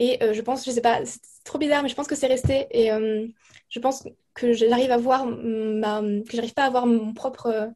Et 0.00 0.22
euh, 0.22 0.32
je 0.32 0.42
pense, 0.42 0.64
je 0.64 0.70
sais 0.70 0.80
pas, 0.80 1.04
c'est 1.04 1.20
trop 1.44 1.58
bizarre, 1.58 1.82
mais 1.82 1.88
je 1.88 1.94
pense 1.94 2.08
que 2.08 2.16
c'est 2.16 2.26
resté. 2.26 2.66
Et 2.72 2.92
euh, 2.92 3.26
je 3.70 3.78
pense 3.78 4.04
que 4.34 4.52
j'arrive 4.52 4.90
à 4.90 4.96
voir 4.96 5.24
que 5.26 6.22
j'arrive 6.32 6.54
pas 6.54 6.64
à 6.64 6.70
voir 6.70 6.86
mon 6.86 7.14
propre 7.14 7.72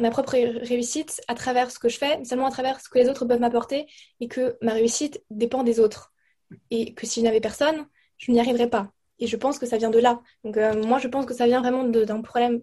ma 0.00 0.10
propre 0.10 0.32
réussite 0.32 1.20
à 1.28 1.34
travers 1.34 1.70
ce 1.70 1.78
que 1.78 1.88
je 1.88 1.98
fais, 1.98 2.22
seulement 2.24 2.46
à 2.46 2.50
travers 2.50 2.80
ce 2.80 2.88
que 2.88 2.98
les 2.98 3.08
autres 3.08 3.24
peuvent 3.24 3.40
m'apporter 3.40 3.86
et 4.20 4.28
que 4.28 4.56
ma 4.62 4.72
réussite 4.72 5.22
dépend 5.30 5.64
des 5.64 5.80
autres 5.80 6.12
et 6.70 6.94
que 6.94 7.06
si 7.06 7.20
je 7.20 7.24
n'avais 7.24 7.40
personne, 7.40 7.86
je 8.16 8.32
n'y 8.32 8.40
arriverais 8.40 8.68
pas. 8.68 8.92
Et 9.20 9.26
je 9.26 9.36
pense 9.36 9.58
que 9.58 9.66
ça 9.66 9.78
vient 9.78 9.90
de 9.90 9.98
là. 9.98 10.20
Donc 10.44 10.56
euh, 10.56 10.82
moi, 10.84 10.98
je 10.98 11.08
pense 11.08 11.26
que 11.26 11.34
ça 11.34 11.46
vient 11.46 11.60
vraiment 11.60 11.84
d'un 11.84 12.20
problème 12.20 12.62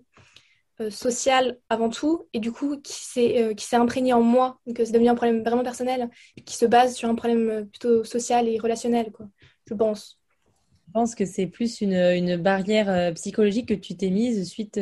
euh, 0.82 0.90
social 0.90 1.58
avant 1.70 1.90
tout, 1.90 2.28
et 2.34 2.40
du 2.40 2.52
coup 2.52 2.78
qui 2.78 2.94
s'est 2.94 3.44
euh, 3.44 3.78
imprégné 3.78 4.14
en 4.14 4.22
moi, 4.22 4.60
que 4.74 4.84
c'est 4.84 4.92
devenu 4.92 5.10
un 5.10 5.16
problème 5.16 5.44
vraiment 5.44 5.64
personnel, 5.64 6.10
qui 6.46 6.56
se 6.56 6.66
base 6.66 6.96
sur 6.96 7.10
un 7.10 7.16
problème 7.16 7.68
plutôt 7.70 8.04
social 8.04 8.48
et 8.48 8.60
relationnel, 8.60 9.12
quoi. 9.12 9.28
Je 9.68 9.74
pense. 9.74 10.20
Je 10.88 10.92
pense 10.94 11.16
que 11.16 11.26
c'est 11.26 11.48
plus 11.48 11.82
une, 11.82 11.94
une 11.94 12.38
barrière 12.38 13.14
psychologique 13.16 13.68
que 13.68 13.74
tu 13.74 13.98
t'es 13.98 14.10
mise 14.10 14.48
suite 14.48 14.80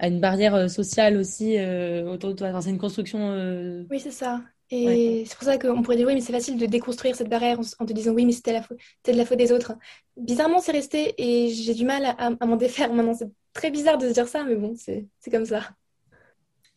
à 0.00 0.08
une 0.08 0.20
barrière 0.20 0.68
sociale 0.68 1.16
aussi 1.16 1.56
autour 2.04 2.30
de 2.30 2.34
toi. 2.34 2.60
c'est 2.60 2.70
une 2.70 2.78
construction. 2.78 3.86
Oui, 3.88 4.00
c'est 4.00 4.10
ça. 4.10 4.42
Et 4.70 5.24
c'est 5.26 5.34
pour 5.36 5.44
ça 5.44 5.58
qu'on 5.58 5.82
pourrait 5.82 5.96
dire 5.96 6.06
oui, 6.06 6.14
mais 6.14 6.20
c'est 6.20 6.32
facile 6.32 6.58
de 6.58 6.66
déconstruire 6.66 7.16
cette 7.16 7.30
barrière 7.30 7.58
en, 7.78 7.86
te 7.86 7.92
disant 7.92 8.12
oui, 8.12 8.26
mais 8.26 8.32
c'était 8.32 8.60
de 8.60 9.12
la 9.16 9.24
faute 9.24 9.38
des 9.38 9.50
autres. 9.50 9.72
Bizarrement, 10.16 10.60
c'est 10.60 10.72
resté 10.72 11.14
et 11.16 11.48
j'ai 11.48 11.74
du 11.74 11.84
mal 11.84 12.04
à, 12.18 12.30
m'en 12.46 12.56
défaire 12.56 12.92
maintenant. 12.92 13.14
C'est 13.14 13.30
très 13.54 13.70
bizarre 13.70 13.96
de 13.96 14.08
se 14.08 14.12
dire 14.12 14.28
ça, 14.28 14.44
mais 14.44 14.56
bon, 14.56 14.74
c'est 14.76 15.30
comme 15.30 15.46
ça. 15.46 15.70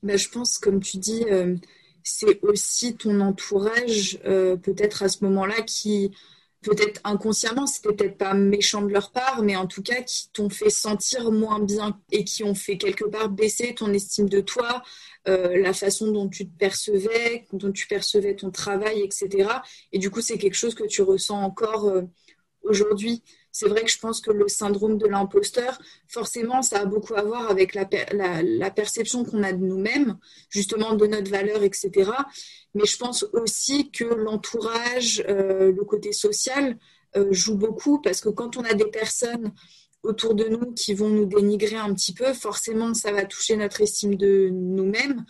Bah, 0.04 0.16
je 0.16 0.30
pense, 0.30 0.58
comme 0.58 0.80
tu 0.82 0.98
dis, 0.98 1.26
euh, 1.30 1.56
c'est 2.04 2.42
aussi 2.44 2.96
ton 2.96 3.20
entourage, 3.20 4.20
euh, 4.26 4.56
peut-être 4.56 5.04
à 5.04 5.10
ce 5.10 5.24
moment-là, 5.26 5.62
qui, 5.62 6.12
peut-être 6.62 7.02
inconsciemment, 7.04 7.66
c'était 7.66 7.94
peut-être 7.94 8.18
pas 8.18 8.34
méchant 8.34 8.82
de 8.82 8.92
leur 8.92 9.12
part, 9.12 9.42
mais 9.42 9.56
en 9.56 9.68
tout 9.68 9.82
cas 9.82 10.02
qui 10.04 10.30
t'ont 10.32 10.50
fait 10.50 10.70
sentir 10.70 11.32
moins 11.32 11.60
bien 11.60 12.00
et 12.12 12.24
qui 12.24 12.44
ont 12.44 12.56
fait 12.56 12.78
quelque 12.78 13.06
part 13.06 13.30
baisser 13.30 13.74
ton 13.74 13.92
estime 13.94 14.30
de 14.30 14.42
toi, 14.42 14.84
euh, 15.28 15.60
la 15.60 15.74
façon 15.74 16.12
dont 16.12 16.30
tu 16.30 16.48
te 16.48 16.58
percevais, 16.58 17.48
dont 17.52 17.72
tu 17.72 17.88
percevais 17.88 18.36
ton 18.36 18.52
travail, 18.52 19.02
etc. 19.02 19.50
Et 19.92 20.00
du 20.00 20.12
coup, 20.12 20.22
c'est 20.22 20.38
quelque 20.38 20.56
chose 20.56 20.76
que 20.76 20.86
tu 20.86 21.02
ressens 21.02 21.42
encore 21.42 21.88
euh, 21.88 22.04
aujourd'hui. 22.64 23.24
C'est 23.52 23.68
vrai 23.68 23.84
que 23.84 23.92
je 23.92 24.00
pense 24.00 24.22
que 24.22 24.32
le 24.32 24.48
syndrome 24.48 24.98
de 24.98 25.08
l'imposteur, 25.08 25.78
forcément, 26.08 26.62
ça 26.62 26.82
a 26.82 26.86
beaucoup 26.86 27.16
à 27.16 27.22
voir 27.24 27.50
avec 27.50 27.74
la, 27.74 28.72
perception 28.72 29.26
qu'on 29.26 29.44
a 29.44 29.52
de 29.52 29.64
nous-mêmes, 29.64 30.18
justement 30.50 30.94
de 30.94 31.06
notre 31.06 31.30
valeur, 31.30 31.64
etc. 31.64 32.12
Mais 32.74 32.86
je 32.86 32.98
pense 32.98 33.26
aussi 33.34 33.92
que 33.92 34.06
l'entourage, 34.06 35.24
euh, 35.28 35.72
le 35.72 35.84
côté 35.84 36.14
social, 36.14 36.78
joue 37.30 37.58
beaucoup 37.58 38.00
parce 38.00 38.22
que 38.22 38.30
quand 38.30 38.56
on 38.56 38.64
a 38.64 38.74
des 38.74 38.86
personnes 38.86 39.52
autour 40.04 40.34
de 40.34 40.46
nous 40.46 40.74
qui 40.74 40.94
vont 40.94 41.10
nous 41.10 41.26
dénigrer 41.26 41.76
un 41.76 41.94
petit 41.94 42.14
peu, 42.14 42.34
forcément, 42.34 42.94
ça 42.94 43.12
va 43.12 43.26
toucher 43.26 43.56
notre 43.56 43.82
estime 43.82 44.16
de 44.16 44.50
nous-mêmes. 44.52 45.26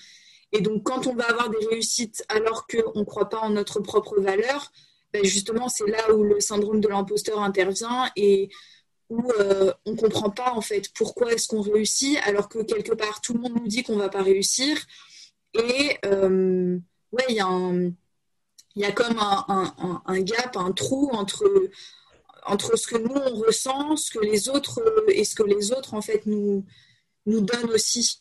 Et 0.54 0.62
donc, 0.62 0.84
quand 0.84 1.08
on 1.08 1.16
va 1.16 1.26
avoir 1.26 1.50
des 1.50 1.66
réussites 1.70 2.24
alors 2.30 2.68
qu'on 2.68 3.00
ne 3.00 3.06
croit 3.06 3.30
pas 3.30 3.40
en 3.40 3.52
notre 3.52 3.80
propre 3.80 4.20
valeur, 4.20 4.72
ben 5.14 5.26
justement, 5.26 5.70
c'est 5.70 5.88
là 5.88 6.14
où 6.14 6.24
le 6.24 6.40
syndrome 6.40 6.80
de 6.80 6.88
l'imposteur 6.88 7.42
intervient 7.42 8.10
et 8.16 8.50
où 9.10 9.30
euh, 9.40 9.74
on 9.86 9.92
ne 9.92 9.98
comprend 9.98 10.30
pas 10.30 10.54
en 10.54 10.62
fait 10.62 10.92
pourquoi 10.94 11.34
est-ce 11.34 11.48
qu'on 11.50 11.62
réussit 11.62 12.18
alors 12.24 12.48
que 12.48 12.60
quelque 12.64 12.94
part 12.94 13.20
tout 13.20 13.34
le 13.34 13.40
monde 13.40 13.56
nous 13.56 13.68
dit 13.68 13.84
qu'on 13.84 13.96
ne 13.96 14.02
va 14.02 14.10
pas 14.10 14.24
réussir. 14.24 14.78
Et 15.54 15.98
euh, 16.06 16.80
ouais, 17.12 17.26
il 17.28 17.36
y, 17.36 18.86
a 18.86 18.92
comme 18.94 19.20
un, 19.20 20.22
gap, 20.22 20.56
un 20.56 20.72
trou 20.72 21.12
entre 21.12 22.78
ce 22.78 22.88
que 22.88 22.98
nous 22.98 23.14
on 23.14 23.36
ressent, 23.36 23.98
ce 23.98 24.12
que 24.12 24.20
les 24.20 24.48
autres 24.48 24.80
euh, 24.80 25.10
et 25.10 25.26
ce 25.26 25.36
que 25.36 25.44
les 25.44 25.74
autres 25.74 25.94
en 25.94 26.02
fait 26.02 26.26
nous 26.26 26.66
donnent 27.26 27.72
aussi. 27.72 28.21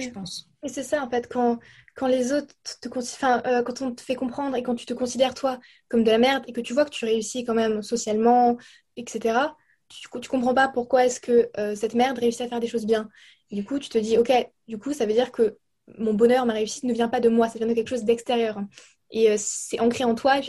Je 0.00 0.10
pense. 0.10 0.50
Et 0.62 0.68
c'est 0.68 0.82
ça, 0.82 1.02
en 1.02 1.10
fait, 1.10 1.28
quand, 1.30 1.58
quand 1.94 2.06
les 2.06 2.32
autres 2.32 2.54
te 2.80 2.88
enfin, 2.96 3.42
euh, 3.46 3.62
quand 3.62 3.82
on 3.82 3.94
te 3.94 4.00
fait 4.00 4.14
comprendre 4.14 4.56
et 4.56 4.62
quand 4.62 4.74
tu 4.74 4.86
te 4.86 4.94
considères, 4.94 5.34
toi, 5.34 5.58
comme 5.88 6.04
de 6.04 6.10
la 6.10 6.18
merde 6.18 6.44
et 6.46 6.52
que 6.52 6.60
tu 6.60 6.72
vois 6.72 6.84
que 6.84 6.90
tu 6.90 7.04
réussis 7.04 7.44
quand 7.44 7.54
même 7.54 7.82
socialement, 7.82 8.56
etc., 8.96 9.54
tu, 9.88 10.08
tu 10.20 10.28
comprends 10.28 10.54
pas 10.54 10.68
pourquoi 10.68 11.04
est-ce 11.04 11.20
que 11.20 11.50
euh, 11.58 11.74
cette 11.74 11.94
merde 11.94 12.18
réussit 12.18 12.40
à 12.42 12.48
faire 12.48 12.60
des 12.60 12.66
choses 12.66 12.86
bien. 12.86 13.08
du 13.50 13.64
coup, 13.64 13.78
tu 13.78 13.88
te 13.88 13.98
dis, 13.98 14.18
ok, 14.18 14.32
du 14.66 14.78
coup, 14.78 14.92
ça 14.92 15.06
veut 15.06 15.12
dire 15.12 15.30
que 15.30 15.58
mon 15.98 16.14
bonheur, 16.14 16.46
ma 16.46 16.54
réussite 16.54 16.84
ne 16.84 16.94
vient 16.94 17.08
pas 17.08 17.20
de 17.20 17.28
moi, 17.28 17.48
ça 17.48 17.58
vient 17.58 17.68
de 17.68 17.74
quelque 17.74 17.90
chose 17.90 18.04
d'extérieur. 18.04 18.58
Et 19.10 19.30
euh, 19.30 19.36
c'est 19.38 19.80
ancré 19.80 20.04
en 20.04 20.14
toi. 20.14 20.40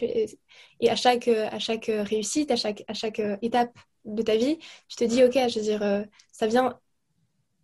Et 0.80 0.90
à 0.90 0.96
chaque, 0.96 1.28
à 1.28 1.60
chaque 1.60 1.86
réussite, 1.88 2.52
à 2.52 2.56
chaque, 2.56 2.84
à 2.88 2.94
chaque 2.94 3.22
étape 3.42 3.78
de 4.06 4.22
ta 4.22 4.36
vie, 4.36 4.58
tu 4.88 4.96
te 4.96 5.04
dis, 5.04 5.24
ok, 5.24 5.34
je 5.34 5.60
veux 5.60 5.66
dire, 5.66 6.06
ça 6.32 6.48
vient 6.48 6.80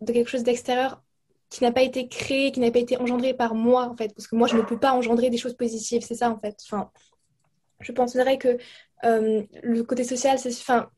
de 0.02 0.12
quelque 0.14 0.30
chose 0.30 0.44
d'extérieur 0.44 1.02
qui 1.52 1.64
n'a 1.64 1.72
pas 1.72 1.84
été 1.84 2.08
créé, 2.08 2.52
qui 2.52 2.62
n'a 2.62 2.72
pas 2.72 2.80
été 2.80 2.98
engendré 2.98 3.34
par 3.34 3.54
moi, 3.54 3.84
en 3.86 3.96
fait. 3.96 4.16
Parce 4.16 4.26
que 4.26 4.36
moi, 4.36 4.48
je 4.48 4.56
ne 4.56 4.62
peux 4.64 4.80
pas 4.80 4.94
engendrer 4.94 5.30
des 5.30 5.38
choses 5.38 5.56
positives, 5.56 6.02
c'est 6.02 6.16
ça, 6.16 6.32
en 6.32 6.40
fait. 6.40 6.58
Enfin, 6.66 6.90
je 7.82 7.92
penserais 7.92 8.38
que 8.38 8.58
euh, 9.04 9.44
le 9.62 9.84
côté 9.84 10.06
social, 10.06 10.40
c'est 10.40 10.50
enfin, 10.50 10.90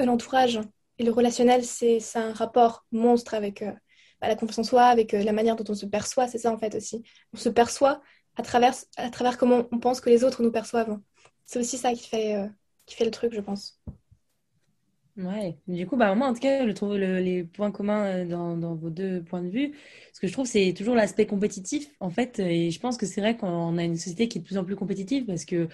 l'entourage 0.00 0.60
et 0.98 1.04
le 1.04 1.12
relationnel, 1.12 1.64
c'est 1.64 2.00
un 2.16 2.32
rapport 2.32 2.84
monstre 2.90 3.34
avec 3.34 3.62
euh, 3.62 3.72
bah, 4.20 4.28
la 4.28 4.34
confiance 4.34 4.58
en 4.58 4.64
soi, 4.64 4.84
avec 4.86 5.14
euh, 5.14 5.22
la 5.22 5.32
manière 5.32 5.54
dont 5.54 5.64
on 5.68 5.74
se 5.74 5.86
perçoit, 5.86 6.26
c'est 6.26 6.38
ça, 6.38 6.52
en 6.52 6.58
fait, 6.58 6.74
aussi. 6.74 7.04
On 7.32 7.36
se 7.36 7.48
perçoit 7.48 8.02
à 8.34 8.42
travers, 8.42 8.74
à 8.96 9.08
travers 9.10 9.38
comment 9.38 9.68
on 9.70 9.78
pense 9.78 10.00
que 10.00 10.10
les 10.10 10.24
autres 10.24 10.42
nous 10.42 10.52
perçoivent. 10.52 10.98
C'est 11.44 11.60
aussi 11.60 11.78
ça 11.78 11.92
qui 11.92 12.08
fait, 12.08 12.50
qui 12.86 12.96
fait 12.96 13.04
le 13.04 13.12
truc, 13.12 13.32
je 13.32 13.40
pense. 13.40 13.80
Ouais, 15.16 15.56
du 15.66 15.86
coup, 15.86 15.96
bah, 15.96 16.14
moi, 16.14 16.26
en 16.28 16.34
tout 16.34 16.40
cas, 16.40 16.66
je 16.66 16.72
trouve 16.72 16.96
les 16.98 17.42
points 17.42 17.70
communs 17.70 18.04
euh, 18.04 18.26
dans, 18.26 18.74
vos 18.74 18.90
deux 18.90 19.22
points 19.22 19.40
de 19.40 19.48
vue. 19.48 19.72
Ce 20.12 20.20
que 20.20 20.26
je 20.26 20.32
trouve, 20.32 20.44
c'est 20.46 20.74
toujours 20.76 20.94
l'aspect 20.94 21.24
compétitif, 21.24 21.88
en 22.00 22.10
fait. 22.10 22.38
Et 22.38 22.70
je 22.70 22.78
pense 22.78 22.98
que 22.98 23.06
c'est 23.06 23.22
vrai 23.22 23.34
qu'on 23.34 23.78
a 23.78 23.84
une 23.84 23.96
société 23.96 24.28
qui 24.28 24.36
est 24.36 24.40
de 24.42 24.46
plus 24.46 24.58
en 24.58 24.64
plus 24.64 24.76
compétitive 24.76 25.24
parce 25.24 25.46
que 25.46 25.68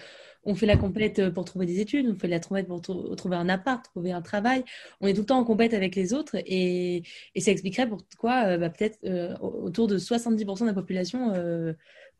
on 0.45 0.55
fait 0.55 0.65
la 0.65 0.77
compète 0.77 1.29
pour 1.29 1.45
trouver 1.45 1.65
des 1.65 1.79
études, 1.79 2.07
on 2.09 2.17
fait 2.17 2.27
la 2.27 2.39
compète 2.39 2.67
pour 2.67 2.81
trouver 2.81 3.35
un 3.35 3.49
appart, 3.49 3.83
trouver 3.83 4.11
un 4.13 4.21
travail. 4.21 4.63
On 5.01 5.07
est 5.07 5.13
tout 5.13 5.21
le 5.21 5.25
temps 5.25 5.39
en 5.39 5.45
compète 5.45 5.73
avec 5.73 5.95
les 5.95 6.13
autres 6.13 6.37
et, 6.45 7.03
ça 7.37 7.51
expliquerait 7.51 7.87
pourquoi, 7.87 8.45
euh, 8.47 8.57
bah, 8.57 8.69
peut-être, 8.69 8.99
euh, 9.05 9.35
autour 9.39 9.87
de 9.87 9.97
70% 9.97 10.65
de 10.65 10.69
la 10.69 10.73
population 10.73 11.33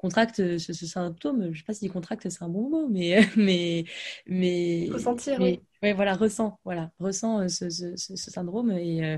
contracte 0.03 0.41
euh, 0.41 0.59
ce, 0.59 0.73
symptôme. 0.73 1.43
Je 1.43 1.47
ne 1.47 1.53
sais 1.53 1.63
pas 1.63 1.73
si 1.73 1.87
contracte 1.87 2.29
c'est 2.29 2.43
un 2.43 2.49
bon 2.49 2.69
mot, 2.69 2.87
mais 2.89 3.21
mais 3.37 3.85
mais 4.27 4.89
ressentir. 4.91 5.39
oui. 5.39 5.61
Ouais, 5.81 5.93
voilà, 5.93 6.13
ressent, 6.13 6.59
voilà, 6.65 6.91
ressent 6.99 7.39
euh, 7.39 7.47
ce, 7.47 7.69
ce, 7.69 8.15
syndrome 8.17 8.71
et 8.71 9.03
euh, 9.05 9.17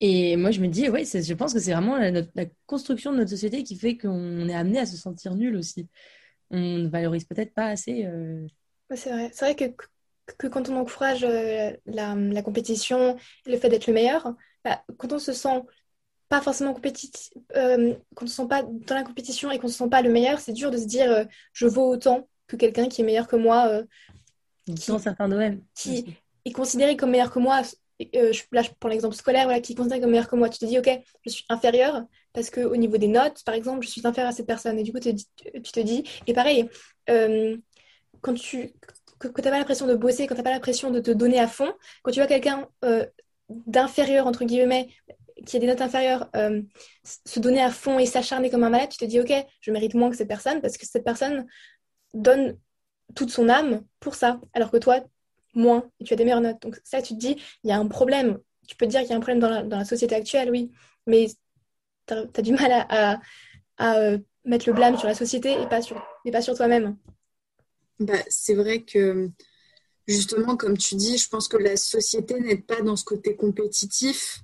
et 0.00 0.36
moi 0.36 0.50
je 0.50 0.60
me 0.60 0.66
dis 0.66 0.88
ouais, 0.88 1.04
je 1.04 1.34
pense 1.34 1.54
que 1.54 1.60
c'est 1.60 1.72
vraiment 1.72 1.96
la, 1.96 2.10
la, 2.10 2.46
construction 2.66 3.12
de 3.12 3.18
notre 3.18 3.30
société 3.30 3.62
qui 3.62 3.76
fait 3.76 3.96
qu'on 3.96 4.48
est 4.48 4.54
amené 4.54 4.80
à 4.80 4.86
se 4.86 4.96
sentir 4.96 5.36
nul 5.36 5.54
aussi. 5.56 5.88
On 6.50 6.78
ne 6.78 6.88
valorise 6.88 7.24
peut-être 7.24 7.54
pas 7.54 7.66
assez. 7.66 8.08
c'est 8.90 9.10
vrai, 9.10 9.30
c'est 9.32 9.44
vrai 9.44 9.54
que 9.54 9.84
que 10.38 10.46
quand 10.48 10.68
on 10.68 10.76
encourage 10.76 11.22
la, 11.22 12.14
la, 12.14 12.42
compétition, 12.42 13.16
le 13.46 13.56
fait 13.58 13.68
d'être 13.68 13.86
le 13.86 13.92
meilleur, 13.92 14.34
bah, 14.64 14.84
quand 14.96 15.12
on 15.12 15.18
se 15.18 15.32
sent 15.32 15.62
pas 16.32 16.40
forcément 16.40 16.72
compétitif, 16.72 17.28
euh, 17.56 17.92
quand 18.14 18.22
on 18.22 18.24
ne 18.24 18.30
se 18.30 18.36
sent 18.36 18.48
pas 18.48 18.62
dans 18.62 18.94
la 18.94 19.02
compétition 19.02 19.50
et 19.50 19.58
qu'on 19.58 19.66
ne 19.66 19.72
se 19.72 19.76
sent 19.76 19.90
pas 19.90 20.00
le 20.00 20.10
meilleur, 20.10 20.40
c'est 20.40 20.54
dur 20.54 20.70
de 20.70 20.78
se 20.78 20.86
dire 20.86 21.12
euh, 21.12 21.24
je 21.52 21.66
vaux 21.66 21.86
autant 21.86 22.26
que 22.46 22.56
quelqu'un 22.56 22.88
qui 22.88 23.02
est 23.02 23.04
meilleur 23.04 23.28
que 23.28 23.36
moi. 23.36 23.68
Euh, 23.68 23.84
qui, 24.64 24.90
dans 24.90 24.98
certains 24.98 25.28
domaines. 25.28 25.62
Qui 25.74 26.16
est 26.46 26.52
considéré 26.52 26.96
comme 26.96 27.10
meilleur 27.10 27.30
que 27.30 27.38
moi. 27.38 27.60
Euh, 28.16 28.32
là, 28.50 28.62
je 28.62 28.70
prends 28.80 28.88
l'exemple 28.88 29.14
scolaire, 29.14 29.44
voilà, 29.44 29.60
qui 29.60 29.74
est 29.74 29.76
considéré 29.76 30.00
comme 30.00 30.10
meilleur 30.10 30.26
que 30.26 30.36
moi. 30.36 30.48
Tu 30.48 30.58
te 30.58 30.64
dis, 30.64 30.78
ok, 30.78 30.88
je 31.26 31.30
suis 31.30 31.44
inférieur 31.50 32.02
parce 32.32 32.48
qu'au 32.48 32.76
niveau 32.76 32.96
des 32.96 33.08
notes, 33.08 33.44
par 33.44 33.54
exemple, 33.54 33.84
je 33.84 33.90
suis 33.90 34.00
inférieur 34.02 34.30
à 34.30 34.34
cette 34.34 34.46
personne. 34.46 34.78
Et 34.78 34.84
du 34.84 34.90
coup, 34.90 35.00
tu 35.00 35.14
te 35.14 35.80
dis, 35.80 36.04
et 36.26 36.32
pareil, 36.32 36.66
quand 37.06 38.32
tu 38.32 38.72
que, 39.18 39.28
tu 39.28 39.42
n'as 39.42 39.50
pas 39.50 39.58
l'impression 39.58 39.86
de 39.86 39.94
bosser, 39.94 40.26
quand 40.26 40.34
tu 40.34 40.40
n'as 40.40 40.44
pas 40.44 40.50
l'impression 40.50 40.90
de 40.90 40.98
te 40.98 41.10
donner 41.10 41.38
à 41.38 41.46
fond, 41.46 41.70
quand 42.02 42.10
tu 42.10 42.20
vois 42.20 42.26
quelqu'un 42.26 42.66
d'inférieur, 43.66 44.26
entre 44.26 44.44
guillemets, 44.44 44.88
qui 45.46 45.56
a 45.56 45.60
des 45.60 45.66
notes 45.66 45.80
inférieures 45.80 46.28
euh, 46.36 46.62
se 47.04 47.40
donner 47.40 47.62
à 47.62 47.70
fond 47.70 47.98
et 47.98 48.06
s'acharner 48.06 48.50
comme 48.50 48.64
un 48.64 48.70
malade, 48.70 48.90
tu 48.90 48.98
te 48.98 49.04
dis, 49.04 49.20
ok, 49.20 49.32
je 49.60 49.70
mérite 49.70 49.94
moins 49.94 50.10
que 50.10 50.16
cette 50.16 50.28
personne 50.28 50.60
parce 50.60 50.76
que 50.76 50.86
cette 50.86 51.04
personne 51.04 51.46
donne 52.14 52.58
toute 53.14 53.30
son 53.30 53.48
âme 53.48 53.82
pour 54.00 54.14
ça, 54.14 54.40
alors 54.54 54.70
que 54.70 54.76
toi, 54.76 55.00
moins, 55.54 55.88
et 56.00 56.04
tu 56.04 56.12
as 56.12 56.16
des 56.16 56.24
meilleures 56.24 56.40
notes. 56.40 56.62
Donc 56.62 56.80
ça, 56.84 57.02
tu 57.02 57.14
te 57.14 57.18
dis, 57.18 57.36
il 57.64 57.70
y 57.70 57.72
a 57.72 57.78
un 57.78 57.86
problème. 57.86 58.38
Tu 58.66 58.76
peux 58.76 58.86
te 58.86 58.90
dire 58.90 59.00
qu'il 59.00 59.10
y 59.10 59.12
a 59.12 59.16
un 59.16 59.20
problème 59.20 59.40
dans 59.68 59.78
la, 59.78 59.84
société 59.84 60.14
actuelle, 60.14 60.50
oui, 60.50 60.70
mais 61.06 61.28
tu 62.06 62.14
as, 62.14 62.42
du 62.42 62.52
mal 62.52 62.86
à, 62.88 63.20
euh, 63.80 64.18
mettre 64.44 64.68
le 64.68 64.74
blâme 64.74 64.96
sur 64.96 65.08
la 65.08 65.14
société 65.14 65.60
et 65.60 65.66
pas 65.66 65.82
sur, 65.82 66.02
sur 66.40 66.56
toi-même. 66.56 66.96
Bah, 67.98 68.14
c'est 68.28 68.54
vrai 68.54 68.82
que 68.82 69.30
justement, 70.06 70.56
comme 70.56 70.78
tu 70.78 70.94
dis, 70.94 71.18
je 71.18 71.28
pense 71.28 71.48
que 71.48 71.56
la 71.56 71.76
société 71.76 72.40
n'est 72.40 72.56
pas 72.58 72.80
dans 72.82 72.96
ce 72.96 73.04
côté 73.04 73.36
compétitif 73.36 74.40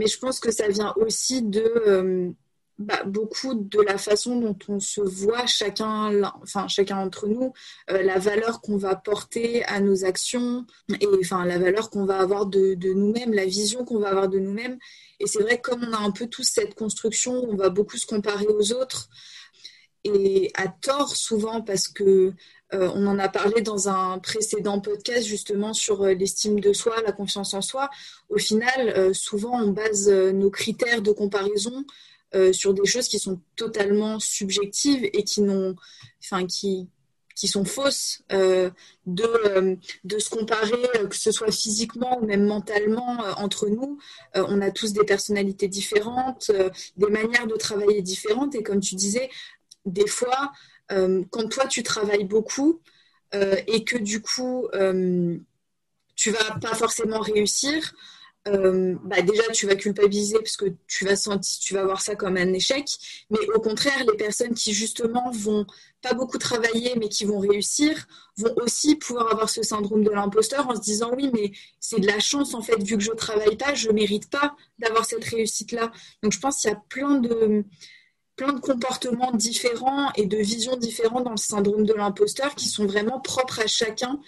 mais 0.00 0.06
je 0.06 0.18
pense 0.18 0.40
que 0.40 0.50
ça 0.50 0.66
vient 0.68 0.94
aussi 0.96 1.42
de 1.42 1.60
euh, 1.60 2.30
bah, 2.78 3.02
beaucoup 3.04 3.52
de 3.52 3.82
la 3.82 3.98
façon 3.98 4.40
dont 4.40 4.56
on 4.68 4.80
se 4.80 5.02
voit 5.02 5.44
chacun, 5.44 6.22
enfin 6.42 6.68
chacun 6.68 7.04
d'entre 7.04 7.26
nous, 7.26 7.52
euh, 7.90 8.02
la 8.02 8.18
valeur 8.18 8.62
qu'on 8.62 8.78
va 8.78 8.96
porter 8.96 9.62
à 9.66 9.80
nos 9.80 10.06
actions 10.06 10.64
et 11.00 11.06
enfin 11.20 11.44
la 11.44 11.58
valeur 11.58 11.90
qu'on 11.90 12.06
va 12.06 12.18
avoir 12.18 12.46
de, 12.46 12.72
de 12.72 12.94
nous-mêmes, 12.94 13.34
la 13.34 13.44
vision 13.44 13.84
qu'on 13.84 13.98
va 13.98 14.08
avoir 14.08 14.30
de 14.30 14.38
nous-mêmes. 14.38 14.78
Et 15.18 15.26
c'est 15.26 15.42
vrai 15.42 15.60
comme 15.60 15.84
on 15.84 15.92
a 15.92 15.98
un 15.98 16.12
peu 16.12 16.28
tous 16.28 16.44
cette 16.44 16.74
construction, 16.74 17.34
on 17.34 17.56
va 17.56 17.68
beaucoup 17.68 17.98
se 17.98 18.06
comparer 18.06 18.46
aux 18.46 18.72
autres 18.72 19.10
et 20.04 20.50
à 20.54 20.66
tort 20.68 21.14
souvent 21.14 21.60
parce 21.60 21.88
que 21.88 22.32
euh, 22.72 22.90
on 22.94 23.06
en 23.06 23.18
a 23.18 23.28
parlé 23.28 23.62
dans 23.62 23.88
un 23.88 24.18
précédent 24.18 24.80
podcast 24.80 25.26
justement 25.26 25.72
sur 25.72 26.02
euh, 26.02 26.14
l'estime 26.14 26.60
de 26.60 26.72
soi, 26.72 26.94
la 27.04 27.12
confiance 27.12 27.54
en 27.54 27.62
soi. 27.62 27.90
Au 28.28 28.38
final, 28.38 28.94
euh, 28.96 29.12
souvent 29.12 29.60
on 29.60 29.68
base 29.68 30.08
nos 30.08 30.50
critères 30.50 31.02
de 31.02 31.12
comparaison 31.12 31.84
sur 32.52 32.74
des 32.74 32.86
choses 32.86 33.08
qui 33.08 33.18
sont 33.18 33.40
totalement 33.56 34.20
subjectives 34.20 35.02
et 35.02 35.24
qui 35.24 35.40
n'ont, 35.42 35.74
enfin 36.22 36.46
sont 37.48 37.64
fausses 37.64 38.22
de 38.30 40.18
se 40.18 40.30
comparer, 40.30 41.08
que 41.08 41.16
ce 41.16 41.32
soit 41.32 41.50
physiquement 41.50 42.20
ou 42.22 42.26
même 42.26 42.44
mentalement 42.44 43.18
entre 43.36 43.68
nous. 43.68 43.98
on 44.36 44.60
a 44.60 44.70
tous 44.70 44.92
des 44.92 45.02
personnalités 45.02 45.66
différentes, 45.66 46.52
des 46.96 47.10
manières 47.10 47.48
de 47.48 47.56
travailler 47.56 48.00
différentes 48.00 48.54
et 48.54 48.62
comme 48.62 48.78
tu 48.78 48.94
disais, 48.94 49.28
des 49.84 50.06
fois, 50.06 50.52
euh, 50.92 51.24
quand 51.30 51.48
toi, 51.48 51.66
tu 51.66 51.82
travailles 51.82 52.24
beaucoup 52.24 52.80
euh, 53.34 53.56
et 53.66 53.84
que 53.84 53.96
du 53.96 54.20
coup, 54.22 54.68
euh, 54.74 55.38
tu 56.16 56.30
vas 56.30 56.58
pas 56.60 56.74
forcément 56.74 57.20
réussir, 57.20 57.92
bah 58.46 59.20
déjà 59.22 59.44
tu 59.52 59.66
vas 59.66 59.76
culpabiliser 59.76 60.38
parce 60.38 60.56
que 60.56 60.64
tu 60.88 61.04
vas 61.04 61.14
sentir, 61.14 61.60
tu 61.60 61.74
vas 61.74 61.84
voir 61.84 62.00
ça 62.00 62.16
comme 62.16 62.36
un 62.36 62.52
échec. 62.52 62.86
Mais 63.30 63.38
au 63.54 63.60
contraire, 63.60 64.04
les 64.10 64.16
personnes 64.16 64.54
qui 64.54 64.72
justement 64.72 65.30
vont 65.30 65.66
pas 66.02 66.14
beaucoup 66.14 66.38
travailler 66.38 66.94
mais 66.96 67.08
qui 67.08 67.26
vont 67.26 67.38
réussir 67.38 68.06
vont 68.38 68.52
aussi 68.56 68.96
pouvoir 68.96 69.30
avoir 69.30 69.50
ce 69.50 69.62
syndrome 69.62 70.02
de 70.02 70.10
l'imposteur 70.10 70.68
en 70.68 70.74
se 70.74 70.80
disant 70.80 71.12
oui 71.14 71.30
mais 71.34 71.52
c'est 71.80 72.00
de 72.00 72.06
la 72.06 72.18
chance 72.18 72.54
en 72.54 72.62
fait 72.62 72.82
vu 72.82 72.96
que 72.96 73.04
je 73.04 73.12
travaille 73.12 73.56
pas, 73.56 73.74
je 73.74 73.90
mérite 73.90 74.30
pas 74.30 74.56
d'avoir 74.78 75.04
cette 75.04 75.24
réussite 75.24 75.72
là. 75.72 75.92
Donc 76.22 76.32
je 76.32 76.40
pense 76.40 76.60
qu'il 76.60 76.70
y 76.70 76.72
a 76.72 76.82
plein 76.88 77.18
de 77.18 77.64
plein 78.40 78.54
de 78.54 78.60
comportements 78.60 79.32
différents 79.32 80.10
et 80.16 80.24
de 80.24 80.38
visions 80.38 80.74
différentes 80.76 81.24
dans 81.24 81.32
le 81.32 81.36
syndrome 81.36 81.84
de 81.84 81.92
l'imposteur 81.92 82.54
qui 82.54 82.68
sont 82.68 82.86
vraiment 82.86 83.20
propres 83.20 83.60
à 83.60 83.66
chacun 83.66 84.18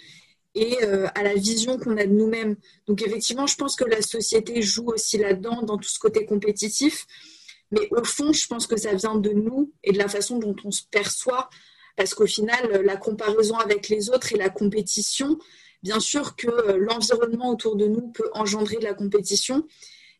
et 0.53 0.83
euh, 0.83 1.07
à 1.15 1.23
la 1.23 1.33
vision 1.33 1.79
qu'on 1.79 1.97
a 1.97 2.05
de 2.05 2.11
nous-mêmes. 2.11 2.55
Donc 2.85 3.01
effectivement, 3.01 3.47
je 3.47 3.55
pense 3.55 3.75
que 3.75 3.85
la 3.85 4.03
société 4.03 4.61
joue 4.61 4.85
aussi 4.89 5.17
là-dedans, 5.17 5.63
dans 5.63 5.79
tout 5.79 5.89
ce 5.89 5.97
côté 5.97 6.27
compétitif. 6.27 7.07
Mais 7.71 7.87
au 7.89 8.03
fond, 8.03 8.31
je 8.33 8.45
pense 8.45 8.67
que 8.67 8.77
ça 8.77 8.93
vient 8.93 9.15
de 9.15 9.31
nous 9.31 9.73
et 9.83 9.91
de 9.93 9.97
la 9.97 10.07
façon 10.07 10.37
dont 10.37 10.55
on 10.63 10.69
se 10.69 10.83
perçoit. 10.91 11.49
Parce 11.95 12.13
qu'au 12.13 12.27
final, 12.27 12.83
la 12.85 12.97
comparaison 12.97 13.57
avec 13.57 13.89
les 13.89 14.11
autres 14.11 14.31
et 14.31 14.37
la 14.37 14.49
compétition, 14.49 15.39
bien 15.81 15.99
sûr 15.99 16.35
que 16.35 16.49
euh, 16.49 16.77
l'environnement 16.77 17.49
autour 17.49 17.77
de 17.77 17.87
nous 17.87 18.11
peut 18.11 18.29
engendrer 18.33 18.75
de 18.75 18.83
la 18.83 18.93
compétition, 18.93 19.65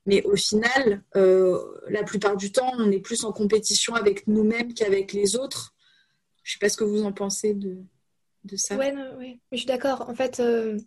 mais 0.05 0.22
au 0.24 0.36
final, 0.36 1.03
euh, 1.15 1.60
la 1.88 2.03
plupart 2.03 2.36
du 2.36 2.51
temps, 2.51 2.74
on 2.77 2.91
est 2.91 3.00
plus 3.00 3.24
en 3.24 3.31
compétition 3.31 3.95
avec 3.95 4.27
nous-mêmes 4.27 4.74
qu'avec 4.74 5.13
les 5.13 5.36
autres. 5.36 5.74
Je 6.43 6.51
ne 6.51 6.53
sais 6.53 6.60
pas 6.60 6.69
ce 6.69 6.77
que 6.77 6.83
vous 6.83 7.03
en 7.03 7.13
pensez 7.13 7.53
de, 7.53 7.77
de 8.43 8.57
ça. 8.57 8.75
Oui, 8.75 9.39
je 9.51 9.57
suis 9.57 9.65
d'accord. 9.65 10.10
En 10.10 10.13
fait, 10.13 10.39
euh, 10.41 10.77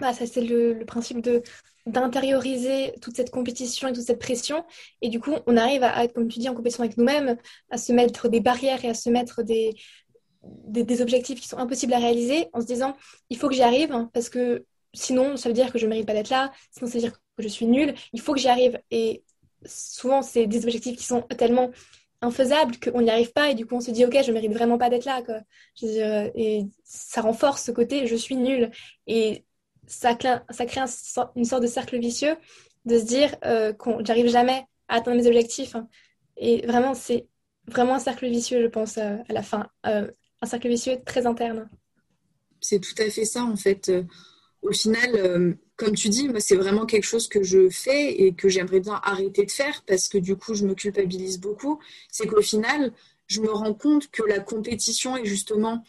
bah, 0.00 0.12
ça 0.12 0.26
c'est 0.26 0.40
le, 0.40 0.84
principe 0.86 1.20
de 1.20 1.42
d'intérioriser 1.86 2.92
toute 3.00 3.16
cette 3.16 3.30
compétition 3.30 3.88
et 3.88 3.92
toute 3.92 4.04
cette 4.04 4.18
pression. 4.18 4.62
Et 5.00 5.08
du 5.08 5.20
coup, 5.20 5.34
on 5.46 5.56
arrive 5.56 5.82
à, 5.82 6.04
être, 6.04 6.12
comme 6.12 6.28
tu 6.28 6.38
dis, 6.38 6.48
en 6.48 6.54
compétition 6.54 6.84
avec 6.84 6.98
nous-mêmes, 6.98 7.38
à 7.70 7.78
se 7.78 7.92
mettre 7.92 8.28
des 8.28 8.40
barrières 8.40 8.84
et 8.84 8.90
à 8.90 8.94
se 8.94 9.08
mettre 9.08 9.42
des, 9.42 9.74
des, 10.42 11.00
objectifs 11.00 11.40
qui 11.40 11.48
sont 11.48 11.56
impossibles 11.56 11.94
à 11.94 11.98
réaliser 11.98 12.48
en 12.52 12.60
se 12.60 12.66
disant, 12.66 12.94
il 13.30 13.38
faut 13.38 13.48
que 13.48 13.54
j'y 13.54 13.62
arrive 13.62 14.06
parce 14.12 14.28
que 14.28 14.66
sinon, 14.92 15.38
ça 15.38 15.48
veut 15.48 15.54
dire 15.54 15.72
que 15.72 15.78
je 15.78 15.86
ne 15.86 15.90
mérite 15.90 16.06
pas 16.06 16.12
d'être 16.12 16.28
là, 16.28 16.52
sinon 16.72 16.90
ça 16.90 16.98
veut 16.98 17.04
dire 17.04 17.18
je 17.42 17.48
suis 17.48 17.66
nulle, 17.66 17.94
il 18.12 18.20
faut 18.20 18.34
que 18.34 18.40
j'y 18.40 18.48
arrive. 18.48 18.78
Et 18.90 19.22
souvent, 19.64 20.22
c'est 20.22 20.46
des 20.46 20.64
objectifs 20.64 20.96
qui 20.96 21.04
sont 21.04 21.22
tellement 21.22 21.70
infaisables 22.20 22.78
qu'on 22.80 23.02
n'y 23.02 23.10
arrive 23.10 23.32
pas 23.32 23.50
et 23.50 23.54
du 23.54 23.64
coup, 23.66 23.76
on 23.76 23.80
se 23.80 23.90
dit, 23.90 24.04
OK, 24.04 24.16
je 24.24 24.32
mérite 24.32 24.52
vraiment 24.52 24.78
pas 24.78 24.90
d'être 24.90 25.04
là. 25.04 25.22
Dire, 25.80 26.30
et 26.34 26.66
ça 26.84 27.20
renforce 27.20 27.62
ce 27.62 27.70
côté, 27.70 28.06
je 28.06 28.16
suis 28.16 28.36
nulle. 28.36 28.70
Et 29.06 29.44
ça, 29.86 30.14
crée 30.14 30.40
une 31.36 31.44
sorte 31.44 31.62
de 31.62 31.68
cercle 31.68 31.98
vicieux 31.98 32.36
de 32.84 32.98
se 32.98 33.04
dire 33.04 33.34
euh, 33.44 33.72
qu'on 33.72 34.04
j'arrive 34.04 34.28
jamais 34.28 34.64
à 34.88 34.96
atteindre 34.96 35.16
mes 35.16 35.26
objectifs. 35.26 35.76
Hein. 35.76 35.88
Et 36.36 36.66
vraiment, 36.66 36.94
c'est 36.94 37.26
vraiment 37.66 37.94
un 37.94 38.00
cercle 38.00 38.26
vicieux, 38.28 38.62
je 38.62 38.68
pense, 38.68 38.98
euh, 38.98 39.16
à 39.28 39.32
la 39.32 39.42
fin. 39.42 39.68
Euh, 39.86 40.10
un 40.40 40.46
cercle 40.46 40.68
vicieux 40.68 40.98
très 41.04 41.26
interne. 41.26 41.68
C'est 42.60 42.80
tout 42.80 42.94
à 42.98 43.10
fait 43.10 43.24
ça, 43.24 43.42
en 43.42 43.56
fait. 43.56 43.90
Au 44.62 44.72
final, 44.72 45.56
comme 45.76 45.94
tu 45.94 46.08
dis, 46.08 46.28
moi, 46.28 46.40
c'est 46.40 46.56
vraiment 46.56 46.84
quelque 46.84 47.04
chose 47.04 47.28
que 47.28 47.42
je 47.42 47.68
fais 47.70 48.22
et 48.22 48.34
que 48.34 48.48
j'aimerais 48.48 48.80
bien 48.80 49.00
arrêter 49.02 49.44
de 49.44 49.50
faire 49.50 49.82
parce 49.86 50.08
que 50.08 50.18
du 50.18 50.36
coup, 50.36 50.54
je 50.54 50.66
me 50.66 50.74
culpabilise 50.74 51.38
beaucoup. 51.38 51.78
C'est 52.10 52.26
qu'au 52.26 52.42
final, 52.42 52.92
je 53.28 53.40
me 53.40 53.50
rends 53.50 53.74
compte 53.74 54.10
que 54.10 54.22
la 54.22 54.40
compétition 54.40 55.16
est 55.16 55.24
justement 55.24 55.84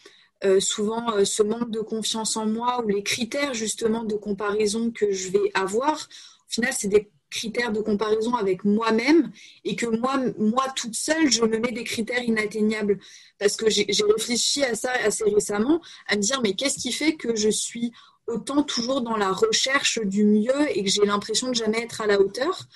souvent 0.60 1.24
ce 1.24 1.42
manque 1.42 1.70
de 1.70 1.80
confiance 1.80 2.36
en 2.36 2.46
moi 2.46 2.82
ou 2.82 2.88
les 2.88 3.02
critères 3.02 3.52
justement 3.52 4.04
de 4.04 4.14
comparaison 4.14 4.90
que 4.90 5.10
je 5.10 5.28
vais 5.30 5.50
avoir. 5.54 6.08
Au 6.48 6.52
final, 6.52 6.72
c'est 6.76 6.88
des 6.88 7.10
critères 7.28 7.70
de 7.70 7.80
comparaison 7.80 8.34
avec 8.34 8.64
moi-même 8.64 9.30
et 9.64 9.76
que 9.76 9.86
moi, 9.86 10.20
moi 10.38 10.64
toute 10.74 10.96
seule, 10.96 11.30
je 11.30 11.42
me 11.42 11.58
mets 11.58 11.72
des 11.72 11.84
critères 11.84 12.22
inatteignables. 12.22 12.98
Parce 13.38 13.56
que 13.56 13.68
j'ai 13.68 13.86
réfléchi 14.16 14.64
à 14.64 14.74
ça 14.74 14.92
assez 15.04 15.24
récemment, 15.24 15.80
à 16.08 16.16
me 16.16 16.20
dire, 16.22 16.40
mais 16.42 16.54
qu'est-ce 16.54 16.78
qui 16.78 16.92
fait 16.92 17.14
que 17.14 17.36
je 17.36 17.48
suis 17.48 17.92
autant 18.30 18.62
toujours 18.62 19.02
dans 19.02 19.16
la 19.16 19.32
recherche 19.32 20.00
du 20.00 20.24
mieux 20.24 20.76
et 20.76 20.82
que 20.84 20.90
j'ai 20.90 21.04
l'impression 21.04 21.48
de 21.48 21.54
jamais 21.54 21.80
être 21.80 22.00
à 22.00 22.06
la 22.06 22.20
hauteur 22.20 22.66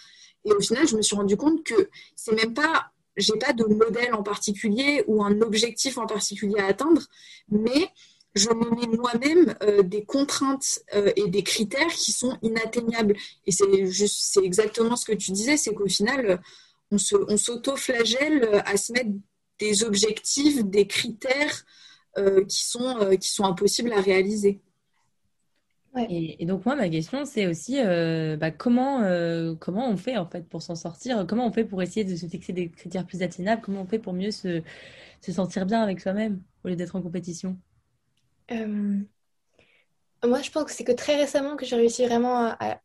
Et 0.45 0.53
au 0.53 0.61
final, 0.61 0.87
je 0.87 0.97
me 0.97 1.03
suis 1.03 1.17
rendu 1.17 1.37
compte 1.37 1.65
que 1.65 1.89
c'est 2.17 2.35
même 2.35 2.55
pas, 2.55 2.93
j'ai 3.17 3.37
pas 3.39 3.53
de 3.53 3.65
modèle 3.65 4.15
en 4.15 4.23
particulier 4.23 5.05
ou 5.07 5.25
un 5.25 5.41
objectif 5.41 5.99
en 5.99 6.07
particulier 6.07 6.59
à 6.59 6.67
atteindre, 6.67 7.03
mais 7.49 7.91
je 8.35 8.49
me 8.49 8.71
mets 8.71 8.97
moi-même 8.97 9.55
euh, 9.63 9.83
des 9.83 10.05
contraintes 10.05 10.81
euh, 10.95 11.13
et 11.17 11.29
des 11.29 11.43
critères 11.43 11.93
qui 11.93 12.13
sont 12.13 12.37
inatteignables. 12.43 13.15
Et 13.47 13.53
c'est 13.53 13.87
juste, 13.87 14.19
c'est 14.33 14.45
exactement 14.45 14.97
ce 14.97 15.05
que 15.05 15.13
tu 15.13 15.31
disais, 15.31 15.57
c'est 15.57 15.73
qu'au 15.73 15.89
final, 15.89 16.43
on, 16.91 16.99
se, 16.99 17.15
on 17.29 17.37
s'auto-flagelle 17.37 18.63
à 18.67 18.77
se 18.77 18.93
mettre 18.93 19.11
des 19.61 19.85
objectifs, 19.85 20.65
des 20.65 20.87
critères 20.87 21.65
euh, 22.19 22.45
qui, 22.45 22.65
sont, 22.65 23.17
qui 23.21 23.29
sont 23.29 23.45
impossibles 23.45 23.93
à 23.93 24.01
réaliser. 24.01 24.61
Et, 26.09 26.45
donc 26.47 26.67
moi, 26.67 26.75
ma 26.75 26.89
question, 26.89 27.25
c'est 27.25 27.47
aussi 27.47 27.79
bah, 28.39 28.51
comment, 28.51 29.01
comment 29.61 29.89
on 29.89 29.97
fait 29.97 30.17
en 30.17 30.27
fait 30.27 30.49
pour 30.49 30.63
s'en 30.63 30.75
sortir? 30.75 31.25
Comment 31.29 31.47
on 31.47 31.53
fait 31.53 31.65
pour 31.65 31.83
essayer 31.83 32.05
de 32.05 32.17
se 32.17 32.27
fixer 32.27 32.53
des 32.53 32.69
critères 32.69 33.07
plus 33.07 33.23
atteignables? 33.23 33.63
Comment 33.63 33.83
on 33.83 33.87
fait 33.87 33.99
pour 33.99 34.13
mieux 34.13 34.31
se, 34.31 34.63
se 35.21 35.33
sentir 35.33 35.67
bien 35.67 35.83
avec 35.83 36.01
soi-même 36.01 36.41
au 36.65 36.69
lieu 36.69 36.77
d'être 36.77 36.97
en 36.97 37.03
compétition? 37.03 37.57
Euh, 38.51 38.99
moi, 40.27 40.43
je 40.43 40.51
pense 40.51 40.65
que 40.65 40.73
c'est 40.73 40.85
que 40.85 40.93
très 40.93 41.17
récemment 41.17 41.57
que 41.57 41.65
j'ai 41.67 41.77
réussi 41.77 42.05
vraiment 42.05 42.55
à, 42.59 42.79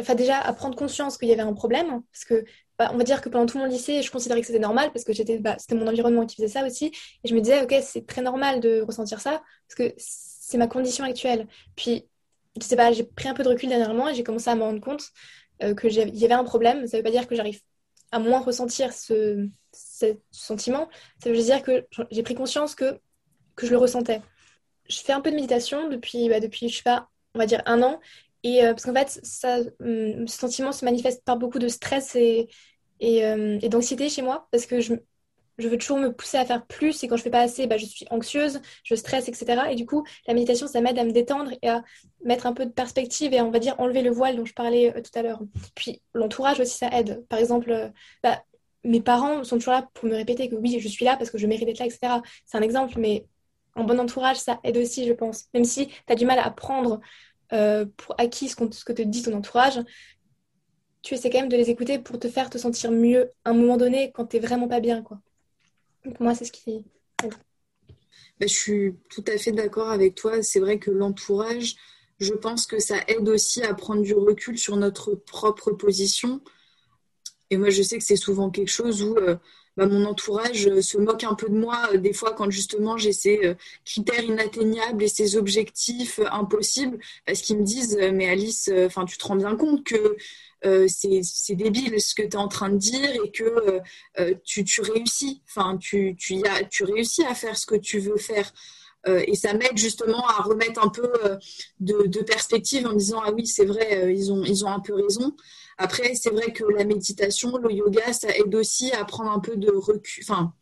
enfin 0.00 0.14
déjà 0.14 0.38
à 0.38 0.52
prendre 0.52 0.76
conscience 0.76 1.16
qu'il 1.16 1.28
y 1.28 1.32
avait 1.32 1.42
un 1.42 1.54
problème, 1.54 2.02
parce 2.12 2.24
que 2.24 2.44
bah, 2.78 2.90
on 2.92 2.98
va 2.98 3.04
dire 3.04 3.20
que 3.20 3.28
pendant 3.28 3.46
tout 3.46 3.58
mon 3.58 3.66
lycée, 3.66 4.02
je 4.02 4.10
considérais 4.10 4.40
que 4.40 4.46
c'était 4.46 4.58
normal 4.58 4.90
parce 4.92 5.04
que 5.04 5.12
j'étais, 5.12 5.38
bah, 5.38 5.56
c'était 5.58 5.74
mon 5.74 5.86
environnement 5.86 6.26
qui 6.26 6.36
faisait 6.36 6.48
ça 6.48 6.66
aussi, 6.66 6.86
et 6.86 7.28
je 7.28 7.34
me 7.34 7.40
disais 7.40 7.62
ok, 7.62 7.74
c'est 7.82 8.06
très 8.06 8.22
normal 8.22 8.60
de 8.60 8.80
ressentir 8.82 9.20
ça 9.20 9.42
parce 9.68 9.76
que 9.76 9.94
c'est 9.96 10.58
ma 10.58 10.66
condition 10.66 11.04
actuelle. 11.04 11.46
Puis 11.76 12.04
je 12.60 12.66
sais 12.66 12.76
pas, 12.76 12.92
j'ai 12.92 13.04
pris 13.04 13.28
un 13.28 13.34
peu 13.34 13.42
de 13.42 13.48
recul 13.48 13.68
dernièrement 13.68 14.08
et 14.08 14.14
j'ai 14.14 14.24
commencé 14.24 14.50
à 14.50 14.54
me 14.54 14.62
rendre 14.62 14.80
compte 14.80 15.04
euh, 15.62 15.74
qu'il 15.74 15.92
y 15.92 16.24
avait 16.24 16.34
un 16.34 16.44
problème. 16.44 16.86
Ça 16.86 16.96
veut 16.96 17.02
pas 17.02 17.10
dire 17.10 17.26
que 17.26 17.34
j'arrive 17.34 17.60
à 18.10 18.18
moins 18.18 18.40
ressentir 18.40 18.92
ce, 18.92 19.48
sentiment. 20.30 20.88
Ça 21.22 21.30
veut 21.30 21.36
dire 21.36 21.62
que 21.62 21.86
j'ai 22.10 22.22
pris 22.22 22.34
conscience 22.34 22.74
que 22.74 23.00
je 23.62 23.70
le 23.70 23.78
ressentais 23.78 24.20
je 24.88 25.00
fais 25.00 25.12
un 25.12 25.20
peu 25.20 25.30
de 25.30 25.36
méditation 25.36 25.88
depuis, 25.88 26.28
bah, 26.28 26.36
je 26.40 26.68
sais 26.68 26.82
pas, 26.82 27.08
on 27.34 27.38
va 27.38 27.46
dire 27.46 27.62
un 27.66 27.82
an. 27.82 28.00
Et 28.42 28.64
euh, 28.64 28.74
parce 28.74 28.84
qu'en 28.84 28.94
fait, 28.94 29.20
hum, 29.80 30.26
ce 30.26 30.38
sentiment 30.38 30.72
se 30.72 30.84
manifeste 30.84 31.24
par 31.24 31.36
beaucoup 31.36 31.58
de 31.58 31.68
stress 31.68 32.16
et, 32.16 32.48
et, 33.00 33.24
euh, 33.26 33.58
et 33.62 33.68
d'anxiété 33.68 34.08
chez 34.08 34.22
moi, 34.22 34.48
parce 34.50 34.66
que 34.66 34.80
je, 34.80 34.94
je, 35.58 35.68
veux 35.68 35.78
toujours 35.78 35.98
me 35.98 36.12
pousser 36.12 36.38
à 36.38 36.44
faire 36.44 36.66
plus, 36.66 37.02
et 37.02 37.08
quand 37.08 37.16
je 37.16 37.22
fais 37.22 37.30
pas 37.30 37.40
assez, 37.40 37.66
bah, 37.66 37.76
je 37.76 37.86
suis 37.86 38.06
anxieuse, 38.10 38.60
je 38.84 38.94
stresse, 38.94 39.28
etc. 39.28 39.62
Et 39.70 39.74
du 39.74 39.86
coup, 39.86 40.04
la 40.26 40.34
méditation, 40.34 40.66
ça 40.66 40.80
m'aide 40.80 40.98
à 40.98 41.04
me 41.04 41.12
détendre 41.12 41.52
et 41.62 41.68
à 41.68 41.82
mettre 42.24 42.46
un 42.46 42.52
peu 42.52 42.66
de 42.66 42.70
perspective 42.70 43.32
et 43.34 43.40
on 43.40 43.50
va 43.50 43.58
dire 43.58 43.74
enlever 43.78 44.02
le 44.02 44.10
voile 44.10 44.36
dont 44.36 44.44
je 44.44 44.54
parlais 44.54 44.94
euh, 44.96 45.00
tout 45.00 45.18
à 45.18 45.22
l'heure. 45.22 45.40
Puis 45.74 46.02
l'entourage 46.14 46.60
aussi, 46.60 46.78
ça 46.78 46.88
aide. 46.92 47.24
Par 47.28 47.38
exemple, 47.38 47.92
bah, 48.22 48.42
mes 48.84 49.00
parents 49.00 49.44
sont 49.44 49.56
toujours 49.56 49.74
là 49.74 49.88
pour 49.94 50.08
me 50.08 50.14
répéter 50.14 50.48
que 50.48 50.54
oui, 50.54 50.78
je 50.80 50.88
suis 50.88 51.04
là 51.04 51.16
parce 51.16 51.30
que 51.30 51.38
je 51.38 51.46
mérite 51.46 51.66
d'être 51.66 51.78
là, 51.78 51.86
etc. 51.86 52.20
C'est 52.46 52.58
un 52.58 52.62
exemple, 52.62 52.94
mais 52.98 53.26
un 53.76 53.84
bon 53.84 53.98
entourage, 54.00 54.36
ça 54.36 54.60
aide 54.64 54.76
aussi, 54.76 55.06
je 55.06 55.12
pense. 55.12 55.46
Même 55.54 55.64
si 55.64 55.88
tu 55.88 55.94
as 56.08 56.14
du 56.14 56.26
mal 56.26 56.38
à 56.38 56.50
prendre 56.50 57.00
euh, 57.52 57.86
pour 57.96 58.14
acquis 58.18 58.48
ce, 58.48 58.56
que 58.56 58.92
te 58.92 59.02
dit 59.02 59.22
ton 59.22 59.34
entourage, 59.34 59.78
tu 61.02 61.14
essaies 61.14 61.30
quand 61.30 61.40
même 61.40 61.48
de 61.48 61.56
les 61.56 61.70
écouter 61.70 61.98
pour 61.98 62.18
te 62.18 62.28
faire 62.28 62.50
te 62.50 62.58
sentir 62.58 62.90
mieux 62.90 63.32
à 63.44 63.50
un 63.50 63.54
moment 63.54 63.76
donné 63.76 64.12
quand 64.12 64.26
tu 64.26 64.38
vraiment 64.38 64.68
pas 64.68 64.80
bien. 64.80 65.02
Quoi. 65.02 65.20
Moi, 66.20 66.34
c'est 66.34 66.44
ce 66.44 66.52
qui... 66.52 66.84
Bah, 67.22 68.46
je 68.46 68.54
suis 68.54 68.94
tout 69.08 69.24
à 69.26 69.38
fait 69.38 69.52
d'accord 69.52 69.90
avec 69.90 70.14
toi. 70.14 70.42
C'est 70.42 70.60
vrai 70.60 70.78
que 70.78 70.90
l'entourage, 70.90 71.76
je 72.18 72.34
pense 72.34 72.66
que 72.66 72.78
ça 72.78 72.96
aide 73.08 73.28
aussi 73.28 73.62
à 73.62 73.74
prendre 73.74 74.02
du 74.02 74.14
recul 74.14 74.58
sur 74.58 74.76
notre 74.76 75.14
propre 75.14 75.72
position. 75.72 76.40
Et 77.50 77.56
moi, 77.56 77.70
je 77.70 77.82
sais 77.82 77.98
que 77.98 78.04
c'est 78.04 78.16
souvent 78.16 78.50
quelque 78.50 78.70
chose 78.70 79.02
où... 79.02 79.16
Euh, 79.16 79.36
bah, 79.74 79.86
mon 79.86 80.04
entourage 80.04 80.66
euh, 80.66 80.82
se 80.82 80.98
moque 80.98 81.24
un 81.24 81.32
peu 81.32 81.48
de 81.48 81.56
moi 81.56 81.88
euh, 81.94 81.96
des 81.96 82.12
fois 82.12 82.34
quand 82.34 82.50
justement 82.50 82.98
j'ai 82.98 83.14
ces 83.14 83.56
critères 83.86 84.22
inatteignables 84.22 85.02
et 85.02 85.08
ces 85.08 85.34
objectifs 85.38 86.20
impossibles 86.30 86.98
parce 87.24 87.40
qu'ils 87.40 87.56
me 87.56 87.64
disent 87.64 87.98
mais 88.12 88.28
Alice 88.28 88.70
enfin 88.84 89.06
tu 89.06 89.16
te 89.16 89.26
rends 89.26 89.36
bien 89.36 89.56
compte 89.56 89.82
que 89.82 90.18
c'est 90.88 91.54
débile 91.54 92.00
ce 92.00 92.14
que 92.14 92.22
tu 92.22 92.28
es 92.28 92.36
en 92.36 92.48
train 92.48 92.70
de 92.70 92.76
dire 92.76 93.10
et 93.24 93.30
que 93.30 93.80
tu, 94.44 94.64
tu, 94.64 94.80
réussis 94.80 95.42
enfin 95.48 95.76
tu, 95.76 96.14
tu, 96.16 96.42
as, 96.46 96.64
tu 96.64 96.84
réussis 96.84 97.24
à 97.24 97.34
faire 97.34 97.56
ce 97.56 97.66
que 97.66 97.74
tu 97.74 97.98
veux 97.98 98.16
faire 98.16 98.52
et 99.06 99.34
ça 99.34 99.54
m'aide 99.54 99.76
justement 99.76 100.24
à 100.28 100.42
remettre 100.42 100.84
un 100.84 100.88
peu 100.88 101.10
de, 101.80 102.20
perspective 102.22 102.86
en 102.86 102.92
me 102.92 102.98
disant 102.98 103.20
ah 103.24 103.32
oui 103.32 103.46
c'est 103.46 103.64
vrai 103.64 104.14
ils 104.14 104.30
ont 104.32 104.44
ils 104.44 104.64
ont 104.64 104.70
un 104.70 104.80
peu 104.80 104.94
raison 104.94 105.34
après, 105.78 106.14
c'est 106.14 106.30
vrai 106.30 106.52
que 106.52 106.64
la 106.64 106.84
méditation, 106.84 107.56
le 107.56 107.72
yoga, 107.72 108.12
ça 108.12 108.28
aide 108.36 108.54
aussi 108.54 108.92
à 108.92 109.04
prendre 109.04 109.30
un 109.30 109.40
peu 109.40 109.56
de 109.56 109.70
recul. 109.70 110.22
Enfin, 110.22 110.52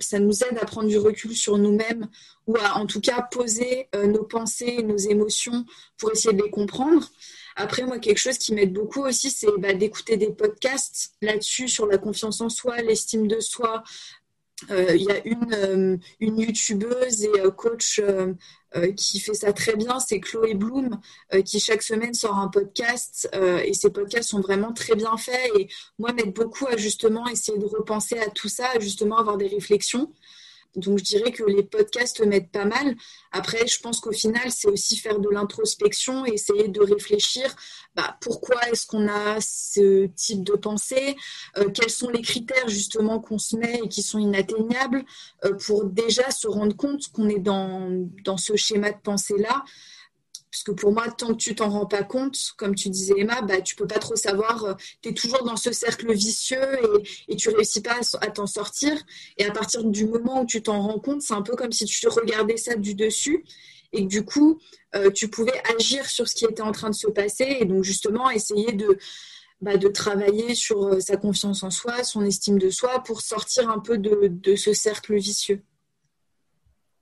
ça 0.00 0.18
nous 0.18 0.42
aide 0.42 0.58
à 0.60 0.64
prendre 0.64 0.88
du 0.88 0.98
recul 0.98 1.34
sur 1.36 1.58
nous-mêmes 1.58 2.08
ou 2.46 2.56
à 2.56 2.76
en 2.76 2.86
tout 2.86 3.00
cas 3.00 3.22
poser 3.22 3.88
euh, 3.94 4.06
nos 4.06 4.24
pensées, 4.24 4.82
nos 4.82 4.96
émotions 4.96 5.64
pour 5.96 6.10
essayer 6.10 6.34
de 6.36 6.42
les 6.42 6.50
comprendre. 6.50 7.08
Après, 7.60 7.84
moi, 7.84 7.98
quelque 7.98 8.18
chose 8.18 8.38
qui 8.38 8.54
m'aide 8.54 8.72
beaucoup 8.72 9.02
aussi, 9.02 9.30
c'est 9.30 9.46
bah, 9.58 9.74
d'écouter 9.74 10.16
des 10.16 10.30
podcasts 10.30 11.12
là-dessus 11.20 11.68
sur 11.68 11.86
la 11.86 11.98
confiance 11.98 12.40
en 12.40 12.48
soi, 12.48 12.80
l'estime 12.82 13.28
de 13.28 13.38
soi, 13.40 13.82
euh, 14.70 14.94
il 14.94 15.02
y 15.02 15.10
a 15.10 15.26
une, 15.26 15.54
euh, 15.54 15.96
youtubeuse 16.20 17.24
et 17.24 17.40
euh, 17.40 17.50
coach 17.50 18.00
qui 18.96 19.18
fait 19.18 19.34
ça 19.34 19.52
très 19.52 19.74
bien, 19.74 19.98
c'est 19.98 20.20
Chloé 20.20 20.54
Bloom, 20.54 21.00
qui 21.44 21.58
chaque 21.58 21.82
semaine 21.82 22.14
sort 22.14 22.38
un 22.38 22.46
podcast 22.46 23.28
et 23.64 23.74
ces 23.74 23.90
podcasts 23.90 24.28
sont 24.28 24.40
vraiment 24.40 24.72
très 24.72 24.94
bien 24.94 25.16
faits 25.16 25.50
et 25.58 25.68
moi 25.98 26.12
m'aide 26.12 26.32
beaucoup 26.32 26.68
à 26.68 26.76
justement 26.76 27.26
essayer 27.26 27.58
de 27.58 27.66
repenser 27.66 28.20
à 28.20 28.30
tout 28.30 28.48
ça, 28.48 28.68
justement 28.78 29.18
avoir 29.18 29.38
des 29.38 29.48
réflexions. 29.48 30.12
Donc 30.76 30.98
je 30.98 31.04
dirais 31.04 31.32
que 31.32 31.44
les 31.44 31.62
podcasts 31.62 32.24
m'aident 32.24 32.50
pas 32.50 32.64
mal. 32.64 32.94
Après, 33.32 33.66
je 33.66 33.80
pense 33.80 34.00
qu'au 34.00 34.12
final, 34.12 34.50
c'est 34.50 34.68
aussi 34.68 34.96
faire 34.96 35.18
de 35.18 35.28
l'introspection 35.28 36.24
essayer 36.24 36.68
de 36.68 36.80
réfléchir 36.80 37.54
bah, 37.94 38.16
pourquoi 38.20 38.56
est-ce 38.68 38.86
qu'on 38.86 39.08
a 39.08 39.40
ce 39.40 40.06
type 40.06 40.44
de 40.44 40.52
pensée, 40.52 41.16
euh, 41.58 41.70
quels 41.70 41.90
sont 41.90 42.08
les 42.08 42.22
critères 42.22 42.68
justement 42.68 43.18
qu'on 43.20 43.38
se 43.38 43.56
met 43.56 43.80
et 43.84 43.88
qui 43.88 44.02
sont 44.02 44.18
inatteignables 44.18 45.04
euh, 45.44 45.54
pour 45.54 45.84
déjà 45.84 46.30
se 46.30 46.46
rendre 46.46 46.76
compte 46.76 47.08
qu'on 47.08 47.28
est 47.28 47.40
dans, 47.40 47.88
dans 48.24 48.36
ce 48.36 48.56
schéma 48.56 48.92
de 48.92 49.00
pensée-là. 49.02 49.64
Parce 50.50 50.64
que 50.64 50.72
pour 50.72 50.92
moi, 50.92 51.08
tant 51.10 51.28
que 51.28 51.38
tu 51.38 51.54
t'en 51.54 51.68
rends 51.68 51.86
pas 51.86 52.02
compte, 52.02 52.36
comme 52.56 52.74
tu 52.74 52.88
disais 52.88 53.14
Emma, 53.16 53.40
bah, 53.42 53.60
tu 53.60 53.76
peux 53.76 53.86
pas 53.86 53.98
trop 53.98 54.16
savoir, 54.16 54.64
euh, 54.64 54.74
tu 55.00 55.10
es 55.10 55.14
toujours 55.14 55.44
dans 55.44 55.56
ce 55.56 55.72
cercle 55.72 56.12
vicieux 56.12 56.78
et, 57.28 57.32
et 57.32 57.36
tu 57.36 57.50
réussis 57.50 57.82
pas 57.82 57.98
à, 58.20 58.26
t'en 58.28 58.46
sortir. 58.46 58.92
Et 59.38 59.44
à 59.44 59.52
partir 59.52 59.84
du 59.84 60.06
moment 60.06 60.42
où 60.42 60.46
tu 60.46 60.62
t'en 60.62 60.80
rends 60.82 60.98
compte, 60.98 61.22
c'est 61.22 61.34
un 61.34 61.42
peu 61.42 61.54
comme 61.54 61.72
si 61.72 61.84
tu 61.84 62.08
regardais 62.08 62.56
ça 62.56 62.74
du 62.74 62.94
dessus 62.94 63.44
et 63.92 64.02
que 64.02 64.08
du 64.08 64.24
coup, 64.24 64.58
euh, 64.96 65.10
tu 65.10 65.28
pouvais 65.28 65.62
agir 65.76 66.06
sur 66.06 66.28
ce 66.28 66.34
qui 66.34 66.44
était 66.44 66.62
en 66.62 66.72
train 66.72 66.90
de 66.90 66.94
se 66.94 67.08
passer 67.08 67.58
et 67.60 67.64
donc 67.64 67.84
justement 67.84 68.30
essayer 68.30 68.72
de, 68.72 68.98
bah, 69.60 69.78
travailler 69.92 70.54
sur 70.54 70.84
euh, 70.84 71.00
sa 71.00 71.16
confiance 71.16 71.62
en 71.62 71.70
soi, 71.70 72.02
son 72.02 72.24
estime 72.24 72.58
de 72.58 72.70
soi 72.70 73.02
pour 73.04 73.20
sortir 73.20 73.68
un 73.68 73.78
peu 73.78 73.98
de 73.98 74.56
ce 74.56 74.72
cercle 74.72 75.14
vicieux. 75.16 75.62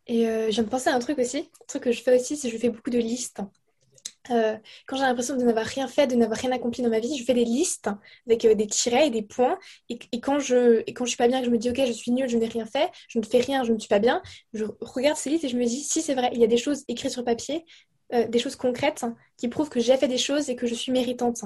Et 0.08 0.26
euh, 0.26 0.50
je 0.50 0.62
de 0.62 0.68
penser 0.68 0.88
à 0.88 0.94
un 0.94 0.98
truc 0.98 1.18
aussi. 1.18 1.38
Un 1.38 1.66
truc 1.68 1.84
que 1.84 1.92
je 1.92 2.02
fais 2.02 2.18
aussi, 2.18 2.36
c'est 2.36 2.48
que 2.48 2.54
je 2.54 2.60
fais 2.60 2.70
beaucoup 2.70 2.90
de 2.90 2.98
listes. 2.98 3.40
euh, 4.30 4.56
quand 4.86 4.96
j'ai 4.96 5.02
l'impression 5.02 5.36
de 5.36 5.44
n'avoir 5.44 5.66
rien 5.66 5.86
fait, 5.86 6.06
de 6.06 6.16
n'avoir 6.16 6.38
rien 6.38 6.50
accompli 6.52 6.82
dans 6.82 6.90
ma 6.90 7.00
vie, 7.00 7.16
je 7.16 7.24
fais 7.24 7.34
des 7.34 7.44
listes 7.44 7.90
avec 8.26 8.44
euh, 8.44 8.54
des 8.54 8.66
tirets 8.66 9.08
et 9.08 9.10
des 9.10 9.22
points. 9.22 9.58
Et, 9.90 9.98
quand 10.20 10.38
je 10.38 10.82
et 10.86 10.94
quand 10.94 11.04
je 11.04 11.10
suis 11.10 11.16
pas 11.18 11.28
bien, 11.28 11.40
que 11.40 11.46
je 11.46 11.50
me 11.50 11.58
dis 11.58 11.70
ok, 11.70 11.80
je 11.86 11.92
suis 11.92 12.10
nulle, 12.10 12.28
je 12.28 12.36
n'ai 12.38 12.48
rien 12.48 12.66
fait, 12.66 12.90
je 13.08 13.18
ne 13.18 13.24
fais 13.24 13.40
rien, 13.40 13.64
je 13.64 13.72
ne 13.72 13.78
suis 13.78 13.88
pas 13.88 13.98
bien, 13.98 14.22
je 14.54 14.64
regarde 14.80 15.16
ces 15.18 15.30
listes 15.30 15.44
et 15.44 15.48
je 15.48 15.56
me 15.56 15.64
dis 15.64 15.82
si 15.82 16.02
c'est 16.02 16.14
vrai, 16.14 16.30
il 16.32 16.40
y 16.40 16.44
a 16.44 16.48
des 16.48 16.56
choses 16.56 16.84
écrites 16.88 17.12
sur 17.12 17.24
papier, 17.24 17.64
euh, 18.14 18.26
des 18.26 18.38
choses 18.38 18.56
concrètes 18.56 19.04
hein, 19.04 19.14
qui 19.36 19.48
prouvent 19.48 19.68
que 19.68 19.80
j'ai 19.80 19.96
fait 19.98 20.08
des 20.08 20.18
choses 20.18 20.48
et 20.48 20.56
que 20.56 20.66
je 20.66 20.74
suis 20.74 20.92
méritante. 20.92 21.42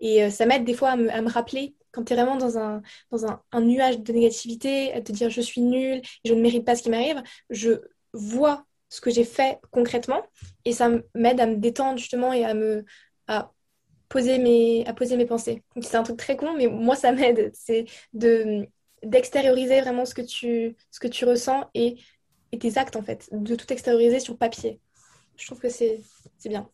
Et 0.00 0.30
ça 0.30 0.46
m'aide 0.46 0.64
des 0.64 0.74
fois 0.74 0.90
à 0.90 0.96
me, 0.96 1.30
rappeler 1.30 1.74
quand 1.92 2.04
tu 2.04 2.12
es 2.12 2.16
vraiment 2.16 2.36
dans, 2.36 2.58
un, 2.58 2.82
dans 3.10 3.26
un, 3.26 3.60
nuage 3.60 4.00
de 4.00 4.12
négativité, 4.12 4.92
à 4.92 5.00
te 5.00 5.12
dire 5.12 5.30
je 5.30 5.40
suis 5.40 5.60
nulle, 5.62 6.02
je 6.24 6.34
ne 6.34 6.40
mérite 6.40 6.64
pas 6.64 6.76
ce 6.76 6.82
qui 6.82 6.90
m'arrive, 6.90 7.22
je 7.50 7.80
vois 8.12 8.64
ce 8.88 9.00
que 9.00 9.10
j'ai 9.10 9.24
fait 9.24 9.58
concrètement 9.70 10.22
et 10.64 10.72
ça 10.72 10.90
m'aide 11.14 11.40
à 11.40 11.46
me 11.46 11.56
détendre 11.56 11.98
justement 11.98 12.32
et 12.32 12.44
à 12.44 12.54
me 12.54 12.84
à 13.26 13.52
poser 14.08 14.38
mes 14.38 14.86
à 14.86 14.94
poser 14.94 15.16
mes 15.16 15.26
pensées. 15.26 15.62
c'est 15.80 15.96
un 15.96 16.02
truc 16.02 16.16
très 16.16 16.36
con 16.36 16.54
mais 16.56 16.68
moi 16.68 16.96
ça 16.96 17.12
m'aide, 17.12 17.50
c'est 17.54 17.86
de 18.12 18.68
d'extérioriser 19.02 19.80
vraiment 19.80 20.04
ce 20.04 20.14
que 20.14 20.22
tu 20.22 20.76
ce 20.90 21.00
que 21.00 21.08
tu 21.08 21.24
ressens 21.24 21.68
et, 21.74 21.96
et 22.52 22.58
tes 22.58 22.78
actes 22.78 22.96
en 22.96 23.02
fait, 23.02 23.28
de 23.32 23.54
tout 23.54 23.72
extérioriser 23.72 24.20
sur 24.20 24.36
papier. 24.36 24.80
Je 25.36 25.46
trouve 25.46 25.60
que 25.60 25.68
c'est 25.68 26.00
bien. 26.46 26.68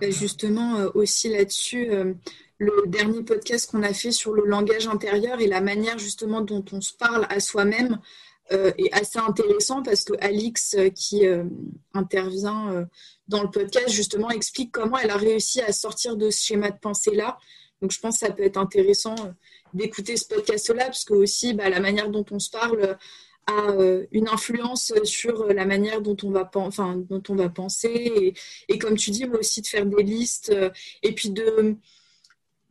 Justement 0.00 0.76
euh, 0.76 0.90
aussi 0.94 1.28
là-dessus 1.28 1.90
euh, 1.90 2.14
le 2.58 2.84
dernier 2.86 3.22
podcast 3.22 3.70
qu'on 3.70 3.82
a 3.82 3.92
fait 3.92 4.12
sur 4.12 4.32
le 4.32 4.44
langage 4.44 4.86
intérieur 4.86 5.40
et 5.40 5.46
la 5.46 5.60
manière 5.60 5.98
justement 5.98 6.40
dont 6.40 6.64
on 6.72 6.80
se 6.80 6.94
parle 6.94 7.26
à 7.30 7.40
soi-même 7.40 7.98
euh, 8.52 8.72
est 8.76 8.92
assez 8.92 9.18
intéressant 9.18 9.82
parce 9.82 10.04
que 10.04 10.12
Alix, 10.20 10.74
euh, 10.74 10.90
qui 10.90 11.26
euh, 11.26 11.44
intervient 11.94 12.86
dans 13.26 13.42
le 13.42 13.50
podcast, 13.50 13.88
justement, 13.88 14.30
explique 14.30 14.70
comment 14.70 14.98
elle 14.98 15.10
a 15.10 15.16
réussi 15.16 15.62
à 15.62 15.72
sortir 15.72 16.16
de 16.16 16.28
ce 16.28 16.44
schéma 16.44 16.70
de 16.70 16.78
pensée-là. 16.78 17.38
Donc, 17.80 17.90
je 17.90 17.98
pense 18.00 18.18
que 18.18 18.26
ça 18.26 18.32
peut 18.32 18.42
être 18.42 18.58
intéressant 18.58 19.14
d'écouter 19.72 20.18
ce 20.18 20.26
podcast-là, 20.26 20.84
parce 20.84 21.04
que 21.04 21.14
aussi, 21.14 21.54
bah, 21.54 21.70
la 21.70 21.80
manière 21.80 22.10
dont 22.10 22.24
on 22.30 22.38
se 22.38 22.50
parle 22.50 22.98
a 23.46 23.76
une 24.12 24.28
influence 24.28 24.92
sur 25.04 25.46
la 25.46 25.66
manière 25.66 26.00
dont 26.00 26.16
on 26.22 26.30
va, 26.30 26.44
penser. 26.44 27.88
Et, 27.88 28.34
et, 28.68 28.78
comme 28.78 28.96
tu 28.96 29.10
dis, 29.10 29.26
moi 29.26 29.38
aussi, 29.38 29.62
de 29.62 29.66
faire 29.66 29.86
des 29.86 30.02
listes 30.02 30.54
et 31.02 31.12
puis 31.12 31.30
de 31.30 31.76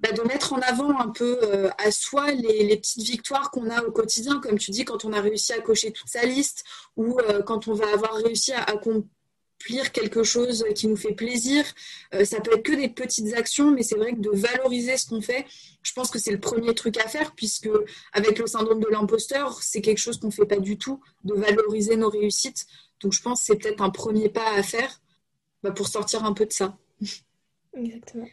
bah, 0.04 0.12
de 0.12 0.22
mettre 0.24 0.52
en 0.52 0.60
avant 0.60 1.00
un 1.00 1.08
peu 1.08 1.40
euh, 1.44 1.70
à 1.78 1.90
soi 1.90 2.32
les, 2.32 2.76
petites 2.76 3.04
victoires 3.04 3.52
qu'on 3.52 3.70
a 3.70 3.84
au 3.84 3.92
quotidien, 3.92 4.42
comme 4.42 4.60
tu 4.60 4.72
dis, 4.72 4.84
quand 4.84 5.06
on 5.06 5.14
a 5.14 5.22
réussi 5.22 5.54
à 5.54 5.62
cocher 5.62 5.94
toute 5.94 6.10
sa 6.10 6.26
liste 6.26 6.66
ou 6.98 7.18
euh, 7.22 7.42
quand 7.42 7.70
on 7.70 7.74
va 7.74 7.90
avoir 7.94 8.16
réussi 8.16 8.52
à 8.52 8.64
accomplir 8.64 9.94
quelque 9.94 10.24
chose 10.24 10.66
qui 10.76 10.88
nous 10.88 10.98
fait 10.98 11.14
plaisir. 11.14 11.64
Euh, 12.14 12.26
ça 12.26 12.42
peut 12.42 12.52
être 12.58 12.64
que 12.64 12.74
des 12.74 12.90
petites 12.90 13.34
actions, 13.34 13.72
mais 13.72 13.82
c'est 13.82 13.96
vrai 13.96 14.12
que 14.12 14.20
de 14.20 14.32
valoriser 14.32 14.98
ce 14.98 15.08
qu'on 15.08 15.22
fait, 15.22 15.46
je 15.84 15.94
pense 15.94 16.12
que 16.12 16.20
c'est 16.20 16.32
le 16.32 16.40
premier 16.40 16.76
truc 16.76 16.98
à 16.98 17.08
faire, 17.08 17.34
puisque 17.34 17.70
avec 18.12 18.40
le 18.40 18.46
syndrome 18.46 18.82
de 18.82 18.90
l'imposteur, 18.90 19.64
c'est 19.64 19.80
quelque 19.80 20.00
chose 20.00 20.20
qu'on 20.20 20.28
ne 20.28 20.34
fait 20.34 20.46
pas 20.46 20.60
du 20.60 20.78
tout, 20.78 21.00
de 21.24 21.34
valoriser 21.34 21.96
nos 21.96 22.10
réussites. 22.10 22.68
Donc 23.00 23.14
je 23.14 23.22
pense 23.22 23.40
que 23.40 23.46
c'est 23.46 23.56
peut-être 23.56 23.82
un 23.82 23.90
premier 23.90 24.28
pas 24.28 24.52
à 24.52 24.64
faire 24.64 25.00
bah, 25.64 25.72
pour 25.72 25.88
sortir 25.88 26.26
un 26.26 26.34
peu 26.34 26.46
de 26.46 26.52
ça. 26.52 26.78
Exactement. 27.74 28.28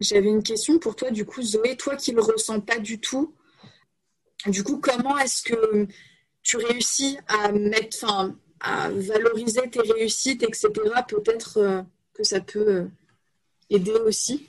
J'avais 0.00 0.28
une 0.28 0.42
question 0.42 0.78
pour 0.78 0.94
toi, 0.94 1.10
du 1.10 1.24
coup, 1.24 1.42
Zoé, 1.42 1.76
toi 1.76 1.96
qui 1.96 2.12
ne 2.12 2.16
le 2.16 2.22
ressens 2.22 2.60
pas 2.60 2.78
du 2.78 3.00
tout, 3.00 3.34
du 4.46 4.62
coup, 4.62 4.78
comment 4.78 5.18
est-ce 5.18 5.42
que 5.42 5.86
tu 6.42 6.56
réussis 6.56 7.18
à 7.26 7.50
mettre, 7.52 7.98
enfin, 8.02 8.36
à 8.60 8.90
valoriser 8.90 9.68
tes 9.70 9.80
réussites, 9.80 10.42
etc. 10.42 10.70
Peut-être 11.08 11.58
euh, 11.58 11.82
que 12.14 12.22
ça 12.22 12.40
peut 12.40 12.68
euh, 12.68 12.84
aider 13.70 13.92
aussi? 13.92 14.46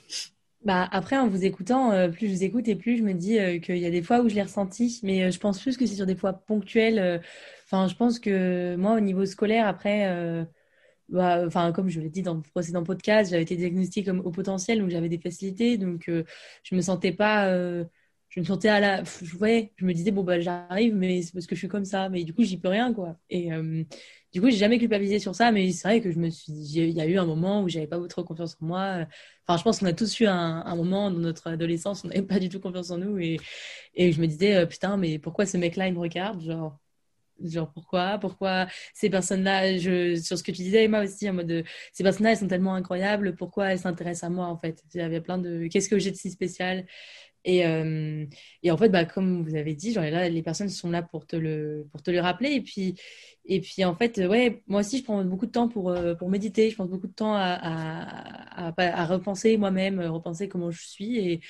Bah 0.62 0.88
après, 0.92 1.16
en 1.16 1.26
vous 1.26 1.44
écoutant, 1.44 1.90
euh, 1.92 2.08
plus 2.08 2.28
je 2.28 2.32
vous 2.32 2.44
écoute 2.44 2.68
et 2.68 2.76
plus 2.76 2.98
je 2.98 3.02
me 3.02 3.14
dis 3.14 3.38
qu'il 3.60 3.78
y 3.78 3.86
a 3.86 3.90
des 3.90 4.02
fois 4.02 4.20
où 4.20 4.28
je 4.28 4.34
l'ai 4.34 4.42
ressenti, 4.42 5.00
mais 5.02 5.32
je 5.32 5.38
pense 5.40 5.58
plus 5.58 5.76
que 5.76 5.86
c'est 5.86 5.96
sur 5.96 6.06
des 6.06 6.16
fois 6.16 6.34
ponctuelles. 6.34 7.22
Enfin, 7.64 7.88
je 7.88 7.94
pense 7.94 8.18
que 8.18 8.76
moi, 8.76 8.94
au 8.94 9.00
niveau 9.00 9.24
scolaire, 9.24 9.66
après 9.66 10.46
bah, 11.10 11.48
comme 11.74 11.88
je 11.88 12.00
l'ai 12.00 12.08
dit 12.10 12.22
dans 12.22 12.34
le 12.34 12.42
précédent 12.42 12.84
podcast, 12.84 13.30
j'avais 13.30 13.42
été 13.42 13.56
diagnostiquée 13.56 14.04
comme 14.04 14.20
au 14.20 14.30
potentiel, 14.30 14.80
donc 14.80 14.90
j'avais 14.90 15.08
des 15.08 15.18
facilités, 15.18 15.76
donc 15.78 16.08
euh, 16.08 16.24
je 16.62 16.74
me 16.74 16.80
sentais 16.80 17.12
pas, 17.12 17.48
euh, 17.48 17.84
je 18.28 18.40
me 18.40 18.44
sentais 18.44 18.68
à 18.68 18.80
la, 18.80 19.04
je, 19.04 19.36
ouais, 19.38 19.72
je 19.76 19.84
me 19.84 19.92
disais 19.92 20.12
bon 20.12 20.22
bah 20.22 20.40
j'arrive, 20.40 20.94
mais 20.94 21.22
c'est 21.22 21.32
parce 21.32 21.46
que 21.46 21.54
je 21.56 21.60
suis 21.60 21.68
comme 21.68 21.84
ça, 21.84 22.08
mais 22.08 22.24
du 22.24 22.32
coup 22.34 22.44
j'y 22.44 22.58
peux 22.58 22.68
rien 22.68 22.94
quoi. 22.94 23.16
Et 23.28 23.52
euh, 23.52 23.82
du 24.32 24.40
coup 24.40 24.50
j'ai 24.50 24.56
jamais 24.56 24.78
culpabilisé 24.78 25.18
sur 25.18 25.34
ça, 25.34 25.50
mais 25.52 25.72
c'est 25.72 25.88
vrai 25.88 26.00
que 26.00 26.12
je 26.12 26.18
me 26.18 26.30
suis, 26.30 26.52
il 26.52 26.90
y 26.90 27.00
a 27.00 27.06
eu 27.06 27.18
un 27.18 27.26
moment 27.26 27.62
où 27.62 27.68
j'avais 27.68 27.88
pas 27.88 27.98
trop 28.08 28.24
confiance 28.24 28.56
en 28.60 28.66
moi. 28.66 29.06
Enfin, 29.46 29.58
je 29.58 29.64
pense 29.64 29.80
qu'on 29.80 29.86
a 29.86 29.92
tous 29.92 30.20
eu 30.20 30.26
un, 30.26 30.76
moment 30.76 31.10
dans 31.10 31.18
notre 31.18 31.48
adolescence, 31.48 32.04
on 32.04 32.08
n'avait 32.08 32.22
pas 32.22 32.38
du 32.38 32.48
tout 32.48 32.60
confiance 32.60 32.90
en 32.90 32.98
nous 32.98 33.18
et, 33.18 33.38
et 33.94 34.12
je 34.12 34.20
me 34.20 34.26
disais 34.26 34.66
putain 34.66 34.96
mais 34.96 35.18
pourquoi 35.18 35.46
ce 35.46 35.56
mec-là 35.56 35.88
il 35.88 35.94
me 35.94 36.00
regarde, 36.00 36.40
genre? 36.42 36.78
Genre 37.44 37.70
pourquoi 37.72 38.18
pourquoi 38.18 38.66
ces 38.94 39.10
personnes-là 39.10 39.78
je 39.78 40.16
sur 40.16 40.38
ce 40.38 40.42
que 40.42 40.52
tu 40.52 40.62
disais 40.62 40.84
Emma 40.84 41.02
aussi 41.04 41.28
en 41.28 41.34
mode 41.34 41.64
ces 41.92 42.02
personnes-là 42.02 42.32
elles 42.32 42.38
sont 42.38 42.48
tellement 42.48 42.74
incroyables 42.74 43.34
pourquoi 43.36 43.72
elles 43.72 43.78
s'intéressent 43.78 44.24
à 44.24 44.30
moi 44.30 44.46
en 44.46 44.56
fait? 44.56 44.82
Avait 44.98 45.20
plein 45.20 45.38
de 45.38 45.66
qu'est-ce 45.68 45.88
que 45.88 45.98
j'ai 45.98 46.10
de 46.10 46.16
si 46.16 46.30
spécial? 46.30 46.86
Et, 47.44 47.66
euh, 47.66 48.26
et 48.62 48.70
en 48.70 48.76
fait 48.76 48.90
bah 48.90 49.06
comme 49.06 49.42
vous 49.42 49.56
avez 49.56 49.74
dit 49.74 49.92
genre 49.94 50.04
là 50.04 50.28
les 50.28 50.42
personnes 50.42 50.68
sont 50.68 50.90
là 50.90 51.02
pour 51.02 51.26
te 51.26 51.36
le 51.36 51.86
pour 51.90 52.02
te 52.02 52.10
le 52.10 52.20
rappeler. 52.20 52.50
Et 52.52 52.60
puis 52.60 52.96
et 53.46 53.60
puis 53.60 53.84
en 53.84 53.94
fait 53.96 54.18
ouais 54.18 54.62
moi 54.66 54.80
aussi 54.80 54.98
je 54.98 55.04
prends 55.04 55.24
beaucoup 55.24 55.46
de 55.46 55.52
temps 55.52 55.68
pour 55.68 55.90
euh, 55.90 56.14
pour 56.14 56.28
méditer. 56.30 56.70
Je 56.70 56.74
prends 56.76 56.86
beaucoup 56.86 57.06
de 57.06 57.12
temps 57.14 57.34
à 57.34 58.70
à, 58.78 59.06
repenser 59.06 59.56
moi-même 59.56 60.00
repenser 60.00 60.48
comment 60.48 60.70
je 60.70 60.82
suis 60.82 61.40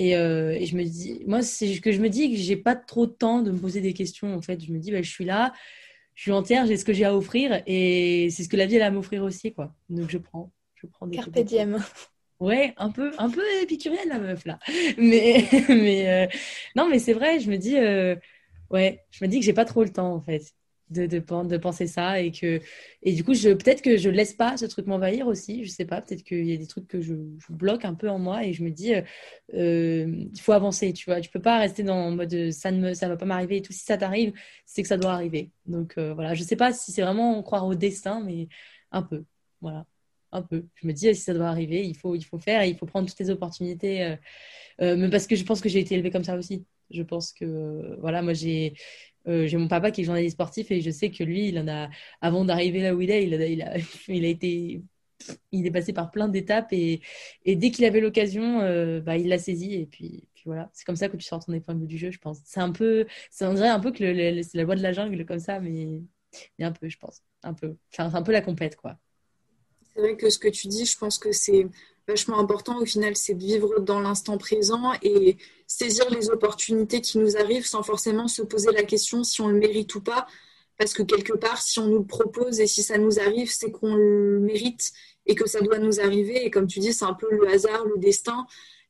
euh, 0.00 0.52
et, 0.52 0.66
je 0.66 0.76
me 0.76 0.84
dis, 0.84 1.22
moi, 1.26 1.42
c'est 1.42 1.78
que 1.80 1.92
je 1.92 2.00
me 2.00 2.08
dis 2.08 2.30
que 2.30 2.36
j'ai 2.36 2.56
pas 2.56 2.74
trop 2.74 3.06
de 3.06 3.12
temps 3.12 3.42
de 3.42 3.50
me 3.50 3.58
poser 3.58 3.80
des 3.80 3.92
questions. 3.92 4.34
En 4.34 4.42
fait, 4.42 4.64
je 4.64 4.72
me 4.72 4.78
dis, 4.78 4.90
bah, 4.90 5.02
je 5.02 5.10
suis 5.10 5.24
là, 5.24 5.52
je 6.14 6.22
suis 6.22 6.32
entière, 6.32 6.66
j'ai 6.66 6.76
ce 6.76 6.84
que 6.84 6.92
j'ai 6.92 7.04
à 7.04 7.14
offrir 7.16 7.62
et 7.66 8.28
c'est 8.30 8.42
ce 8.42 8.48
que 8.48 8.56
la 8.56 8.66
vie 8.66 8.76
elle 8.76 8.82
a 8.82 8.86
à 8.86 8.90
m'offrir 8.90 9.22
aussi, 9.22 9.52
quoi. 9.52 9.74
Donc 9.88 10.10
je 10.10 10.18
prends, 10.18 10.52
je 10.74 10.86
prends 10.86 11.06
des. 11.06 11.16
Carpe 11.16 11.38
diem. 11.40 11.78
Ouais, 12.38 12.74
un 12.76 12.90
peu, 12.90 13.12
un 13.18 13.30
peu 13.30 13.42
épicurienne 13.62 14.08
la 14.08 14.18
meuf 14.18 14.44
là. 14.44 14.58
Mais, 14.98 15.44
mais 15.68 16.26
euh, 16.26 16.36
non, 16.74 16.86
mais 16.88 16.98
c'est 16.98 17.14
vrai. 17.14 17.40
Je 17.40 17.50
me 17.50 17.56
dis, 17.56 17.78
euh, 17.78 18.14
ouais, 18.70 19.04
je 19.10 19.24
me 19.24 19.30
dis 19.30 19.40
que 19.40 19.44
j'ai 19.44 19.54
pas 19.54 19.64
trop 19.64 19.82
le 19.82 19.90
temps 19.90 20.12
en 20.12 20.20
fait 20.20 20.54
de, 20.90 21.06
de, 21.06 21.56
penser 21.56 21.86
ça 21.86 22.20
et 22.20 22.30
que 22.30 22.60
et 23.02 23.12
du 23.12 23.24
coup 23.24 23.34
je 23.34 23.50
peut-être 23.50 23.82
que 23.82 23.96
je 23.96 24.08
laisse 24.08 24.34
pas 24.34 24.56
ce 24.56 24.66
truc 24.66 24.86
m'envahir 24.86 25.26
aussi 25.26 25.64
je 25.64 25.70
sais 25.70 25.84
pas 25.84 26.00
peut-être 26.00 26.22
qu'il 26.22 26.46
y 26.46 26.52
a 26.52 26.56
des 26.56 26.66
trucs 26.66 26.86
que 26.86 27.00
je, 27.00 27.14
bloque 27.50 27.84
un 27.84 27.94
peu 27.94 28.08
en 28.08 28.18
moi 28.18 28.44
et 28.44 28.52
je 28.52 28.62
me 28.62 28.70
dis 28.70 28.94
euh, 28.94 29.02
euh, 29.54 30.26
il 30.32 30.40
faut 30.40 30.52
avancer 30.52 30.92
tu 30.92 31.06
vois. 31.06 31.20
Tu 31.20 31.30
peux 31.30 31.40
pas 31.40 31.58
rester 31.58 31.82
dans 31.82 32.10
le 32.10 32.16
mode 32.16 32.50
ça 32.52 32.70
ne 32.70 32.80
me, 32.80 32.94
ça 32.94 33.08
va 33.08 33.16
pas 33.16 33.26
m'arriver 33.26 33.58
et 33.58 33.62
tout. 33.62 33.72
Si 33.72 33.84
ça 33.84 33.96
t'arrive 33.96 34.32
c'est 34.64 34.82
que 34.82 34.88
ça 34.88 34.96
doit 34.96 35.12
arriver. 35.12 35.50
Donc 35.66 35.94
euh, 35.98 36.14
voilà. 36.14 36.34
Je 36.34 36.42
sais 36.42 36.56
pas 36.56 36.72
si 36.72 36.92
c'est 36.92 37.02
vraiment 37.02 37.42
croire 37.42 37.66
au 37.66 37.74
destin 37.74 38.22
mais 38.24 38.48
un 38.92 39.02
peu 39.02 39.24
voilà. 39.60 39.86
Un 40.32 40.42
peu. 40.42 40.66
Je 40.74 40.86
me 40.86 40.92
dis 40.92 41.14
si 41.14 41.22
ça 41.22 41.34
doit 41.34 41.48
arriver 41.48 41.84
il 41.86 41.96
faut 41.96 42.14
il 42.14 42.24
faut 42.24 42.38
faire 42.38 42.64
il 42.64 42.76
faut 42.76 42.86
prendre 42.86 43.08
toutes 43.08 43.18
les 43.20 43.30
opportunités 43.30 44.16
mais 44.80 45.10
parce 45.10 45.26
que 45.26 45.36
je 45.36 45.44
pense 45.44 45.60
que 45.60 45.68
j'ai 45.68 45.80
été 45.80 45.94
élevée 45.94 46.10
comme 46.10 46.24
ça 46.24 46.36
aussi 46.36 46.64
je 46.90 47.02
pense 47.02 47.32
que 47.32 47.96
voilà 48.00 48.22
moi 48.22 48.32
j'ai 48.32 48.74
euh, 49.28 49.46
j'ai 49.46 49.56
mon 49.56 49.68
papa 49.68 49.90
qui 49.90 50.02
est 50.02 50.04
journaliste 50.04 50.34
sportif 50.36 50.70
et 50.70 50.80
je 50.80 50.90
sais 50.90 51.10
que 51.10 51.24
lui, 51.24 51.48
il 51.48 51.58
en 51.58 51.68
a, 51.68 51.88
avant 52.20 52.44
d'arriver 52.44 52.80
là 52.80 52.94
où 52.94 53.00
il 53.00 53.10
est, 53.10 53.24
il 53.26 53.34
a, 53.34 53.46
il 53.46 53.62
a, 53.62 53.76
été, 54.28 54.82
il 55.52 55.66
est 55.66 55.70
passé 55.70 55.92
par 55.92 56.10
plein 56.10 56.28
d'étapes 56.28 56.72
et, 56.72 57.00
dès 57.44 57.70
qu'il 57.70 57.84
avait 57.84 58.00
l'occasion, 58.00 58.60
euh, 58.60 59.00
bah, 59.00 59.16
il 59.16 59.28
l'a 59.28 59.38
saisi 59.38 59.74
et 59.74 59.86
puis, 59.86 60.28
voilà. 60.44 60.70
C'est 60.72 60.84
comme 60.84 60.96
ça 60.96 61.08
que 61.08 61.16
tu 61.16 61.24
sors 61.26 61.44
ton 61.44 61.52
épingle 61.52 61.86
du 61.86 61.98
jeu, 61.98 62.10
je 62.12 62.18
pense. 62.18 62.40
C'est 62.44 62.60
un 62.60 62.70
peu, 62.72 63.06
ça 63.30 63.52
dirait 63.52 63.68
un 63.68 63.80
peu 63.80 63.90
que 63.92 64.42
c'est 64.42 64.58
la 64.58 64.64
voie 64.64 64.76
de 64.76 64.82
la 64.82 64.92
jungle 64.92 65.24
comme 65.26 65.40
ça, 65.40 65.58
mais, 65.60 66.02
mais 66.58 66.64
un 66.64 66.72
peu, 66.72 66.88
je 66.88 66.98
pense, 66.98 67.22
un 67.42 67.54
peu. 67.54 67.76
Enfin, 67.92 68.10
c'est 68.10 68.16
un 68.16 68.22
peu 68.22 68.32
la 68.32 68.42
compète, 68.42 68.76
quoi. 68.76 68.98
C'est 69.96 70.02
vrai 70.02 70.16
que 70.18 70.28
ce 70.28 70.38
que 70.38 70.48
tu 70.48 70.66
dis, 70.68 70.84
je 70.84 70.98
pense 70.98 71.18
que 71.18 71.32
c'est 71.32 71.66
vachement 72.06 72.38
important 72.38 72.78
au 72.78 72.84
final, 72.84 73.16
c'est 73.16 73.32
de 73.32 73.42
vivre 73.42 73.80
dans 73.80 73.98
l'instant 73.98 74.36
présent 74.36 74.92
et 75.02 75.38
saisir 75.66 76.10
les 76.10 76.28
opportunités 76.28 77.00
qui 77.00 77.16
nous 77.16 77.38
arrivent 77.38 77.66
sans 77.66 77.82
forcément 77.82 78.28
se 78.28 78.42
poser 78.42 78.72
la 78.72 78.82
question 78.82 79.24
si 79.24 79.40
on 79.40 79.48
le 79.48 79.58
mérite 79.58 79.94
ou 79.94 80.02
pas. 80.02 80.26
Parce 80.78 80.92
que 80.92 81.02
quelque 81.02 81.32
part, 81.32 81.62
si 81.62 81.78
on 81.78 81.86
nous 81.86 82.00
le 82.00 82.04
propose 82.04 82.60
et 82.60 82.66
si 82.66 82.82
ça 82.82 82.98
nous 82.98 83.18
arrive, 83.18 83.50
c'est 83.50 83.70
qu'on 83.70 83.94
le 83.94 84.38
mérite 84.38 84.92
et 85.24 85.34
que 85.34 85.48
ça 85.48 85.62
doit 85.62 85.78
nous 85.78 85.98
arriver. 85.98 86.44
Et 86.44 86.50
comme 86.50 86.66
tu 86.66 86.78
dis, 86.78 86.92
c'est 86.92 87.06
un 87.06 87.14
peu 87.14 87.28
le 87.30 87.48
hasard, 87.48 87.86
le 87.86 87.96
destin, 87.96 88.46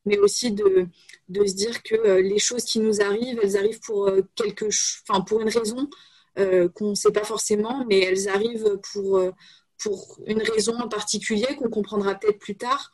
mais 0.07 0.19
aussi 0.19 0.51
de, 0.51 0.89
de 1.29 1.47
se 1.47 1.55
dire 1.55 1.85
que 1.85 1.95
euh, 1.95 2.21
les 2.21 2.41
choses 2.41 2.65
qui 2.65 2.81
nous 2.81 3.01
arrivent, 3.01 3.39
elles 3.41 3.57
arrivent 3.57 3.81
pour, 3.81 4.09
euh, 4.09 4.23
quelque, 4.35 4.67
enfin, 5.09 5.21
pour 5.21 5.41
une 5.41 5.51
raison 5.51 5.89
euh, 6.41 6.69
qu'on 6.69 6.91
ne 6.91 6.95
sait 6.97 7.13
pas 7.13 7.25
forcément, 7.25 7.85
mais 7.89 8.01
elles 8.01 8.29
arrivent 8.29 8.81
pour, 8.93 9.21
pour 9.79 10.19
une 10.27 10.43
raison 10.43 10.77
en 10.79 10.89
particulier 10.89 11.55
qu'on 11.57 11.71
comprendra 11.71 12.15
peut-être 12.15 12.39
plus 12.39 12.57
tard, 12.57 12.93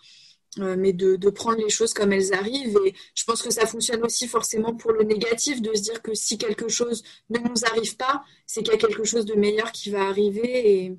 euh, 0.59 0.77
mais 0.79 0.93
de, 0.93 1.17
prendre 1.31 1.59
les 1.59 1.71
choses 1.71 1.95
comme 1.95 2.13
elles 2.13 2.35
arrivent. 2.35 2.79
Et 2.85 2.95
je 3.15 3.25
pense 3.25 3.43
que 3.43 3.51
ça 3.51 3.67
fonctionne 3.67 4.03
aussi 4.03 4.29
forcément 4.29 4.75
pour 4.75 4.93
le 4.93 5.03
négatif, 5.05 5.63
de 5.63 5.75
se 5.75 5.83
dire 5.83 6.03
que 6.03 6.13
si 6.15 6.37
quelque 6.37 6.69
chose 6.69 7.03
ne 7.31 7.39
nous 7.39 7.65
arrive 7.65 7.97
pas, 7.97 8.23
c'est 8.47 8.63
qu'il 8.63 8.73
y 8.73 8.77
a 8.77 8.79
quelque 8.79 9.05
chose 9.05 9.25
de 9.25 9.35
meilleur 9.35 9.73
qui 9.73 9.91
va 9.91 10.03
arriver. 10.03 10.85
Et, 10.85 10.97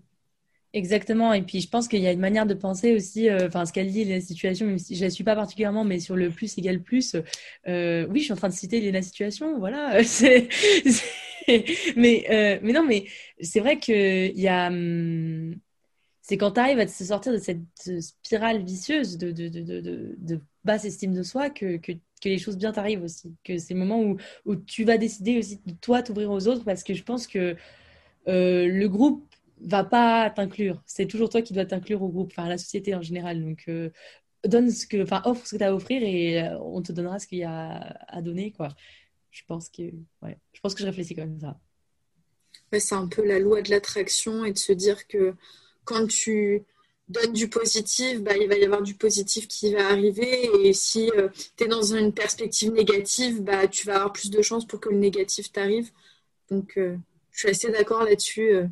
Exactement. 0.73 1.33
Et 1.33 1.43
puis, 1.43 1.61
je 1.61 1.69
pense 1.69 1.87
qu'il 1.87 2.01
y 2.01 2.07
a 2.07 2.11
une 2.11 2.19
manière 2.19 2.47
de 2.47 2.55
penser 2.55 2.95
aussi, 2.95 3.29
euh, 3.29 3.45
enfin, 3.47 3.63
ce 3.67 3.71
qu'elle 3.71 3.91
dit, 3.91 4.05
la 4.05 4.21
situation, 4.21 4.65
je 4.75 4.95
ne 4.95 5.01
la 5.01 5.11
suis 5.11 5.23
pas 5.23 5.35
particulièrement, 5.35 5.83
mais 5.83 5.99
sur 5.99 6.15
le 6.15 6.31
plus 6.31 6.57
égale 6.57 6.81
plus. 6.81 7.15
Euh, 7.67 8.07
oui, 8.09 8.21
je 8.21 8.23
suis 8.23 8.33
en 8.33 8.37
train 8.37 8.49
de 8.49 8.55
citer 8.55 8.91
la 8.91 9.03
situation, 9.03 9.59
voilà. 9.59 9.99
mais, 11.95 12.59
mais 12.63 12.73
non, 12.73 12.83
mais 12.83 13.05
c'est 13.39 13.59
vrai 13.59 13.77
qu'il 13.77 14.39
y 14.39 14.47
a. 14.47 14.67
Hum, 14.69 15.53
c'est 16.23 16.38
quand 16.38 16.51
tu 16.53 16.59
arrives 16.59 16.79
à 16.79 16.88
se 16.88 17.05
sortir 17.05 17.33
de 17.33 17.38
cette 17.38 18.01
spirale 18.01 18.63
vicieuse 18.63 19.17
de, 19.17 19.31
de, 19.31 19.49
de, 19.49 20.15
de 20.17 20.39
basse 20.63 20.86
estime 20.86 21.13
de 21.13 21.21
soi 21.21 21.51
que, 21.51 21.77
que, 21.77 21.91
les 22.25 22.39
choses 22.39 22.57
bien 22.57 22.71
t'arrivent 22.71 23.03
aussi. 23.03 23.36
Que 23.43 23.57
c'est 23.57 23.73
le 23.73 23.81
moment 23.81 24.01
où, 24.01 24.17
où 24.45 24.55
tu 24.55 24.86
vas 24.86 24.97
décider 24.97 25.38
aussi 25.38 25.59
de 25.65 25.73
toi 25.73 26.01
t'ouvrir 26.01 26.31
aux 26.31 26.47
autres 26.47 26.63
parce 26.63 26.81
que 26.83 26.93
je 26.93 27.03
pense 27.03 27.27
que 27.27 27.55
le 28.25 28.88
groupe 28.88 29.27
va 29.63 29.83
pas 29.83 30.29
t'inclure. 30.29 30.81
C'est 30.86 31.07
toujours 31.07 31.29
toi 31.29 31.41
qui 31.41 31.53
dois 31.53 31.65
t'inclure 31.65 32.01
au 32.01 32.09
groupe, 32.09 32.31
enfin 32.31 32.45
à 32.45 32.49
la 32.49 32.57
société 32.57 32.95
en 32.95 33.01
général. 33.01 33.41
Donc 33.41 33.63
euh, 33.67 33.89
donne 34.45 34.69
ce 34.69 34.86
que, 34.86 35.03
enfin 35.03 35.21
offre 35.25 35.45
ce 35.45 35.51
que 35.51 35.57
tu 35.57 35.63
as 35.63 35.69
à 35.69 35.73
offrir 35.73 36.03
et 36.03 36.43
euh, 36.43 36.57
on 36.59 36.81
te 36.81 36.91
donnera 36.91 37.19
ce 37.19 37.27
qu'il 37.27 37.39
y 37.39 37.43
a 37.43 37.97
à 38.07 38.21
donner 38.21 38.51
quoi. 38.51 38.69
Je 39.31 39.41
pense 39.47 39.69
que, 39.69 39.81
ouais, 40.21 40.38
je 40.53 40.59
pense 40.62 40.75
que 40.75 40.81
je 40.81 40.86
réfléchis 40.86 41.15
comme 41.15 41.39
ça. 41.39 41.59
c'est 42.77 42.95
un 42.95 43.07
peu 43.07 43.25
la 43.25 43.39
loi 43.39 43.62
de 43.62 43.71
l'attraction 43.71 44.45
et 44.45 44.53
de 44.53 44.57
se 44.57 44.73
dire 44.73 45.07
que 45.07 45.33
quand 45.85 46.07
tu 46.07 46.63
donnes 47.09 47.33
du 47.33 47.49
positif, 47.49 48.21
bah, 48.21 48.37
il 48.37 48.47
va 48.47 48.55
y 48.55 48.63
avoir 48.65 48.81
du 48.81 48.95
positif 48.95 49.47
qui 49.47 49.73
va 49.73 49.87
arriver. 49.89 50.49
Et 50.63 50.73
si 50.73 51.11
euh, 51.17 51.29
tu 51.57 51.65
es 51.65 51.67
dans 51.67 51.83
une 51.83 52.13
perspective 52.13 52.71
négative, 52.71 53.41
bah, 53.41 53.67
tu 53.67 53.85
vas 53.85 53.95
avoir 53.95 54.13
plus 54.13 54.29
de 54.29 54.41
chances 54.41 54.65
pour 54.65 54.79
que 54.79 54.89
le 54.89 54.97
négatif 54.97 55.51
t'arrive. 55.51 55.91
Donc, 56.49 56.73
je 56.75 57.39
suis 57.39 57.49
assez 57.49 57.71
d'accord 57.71 58.03
là-dessus 58.03 58.67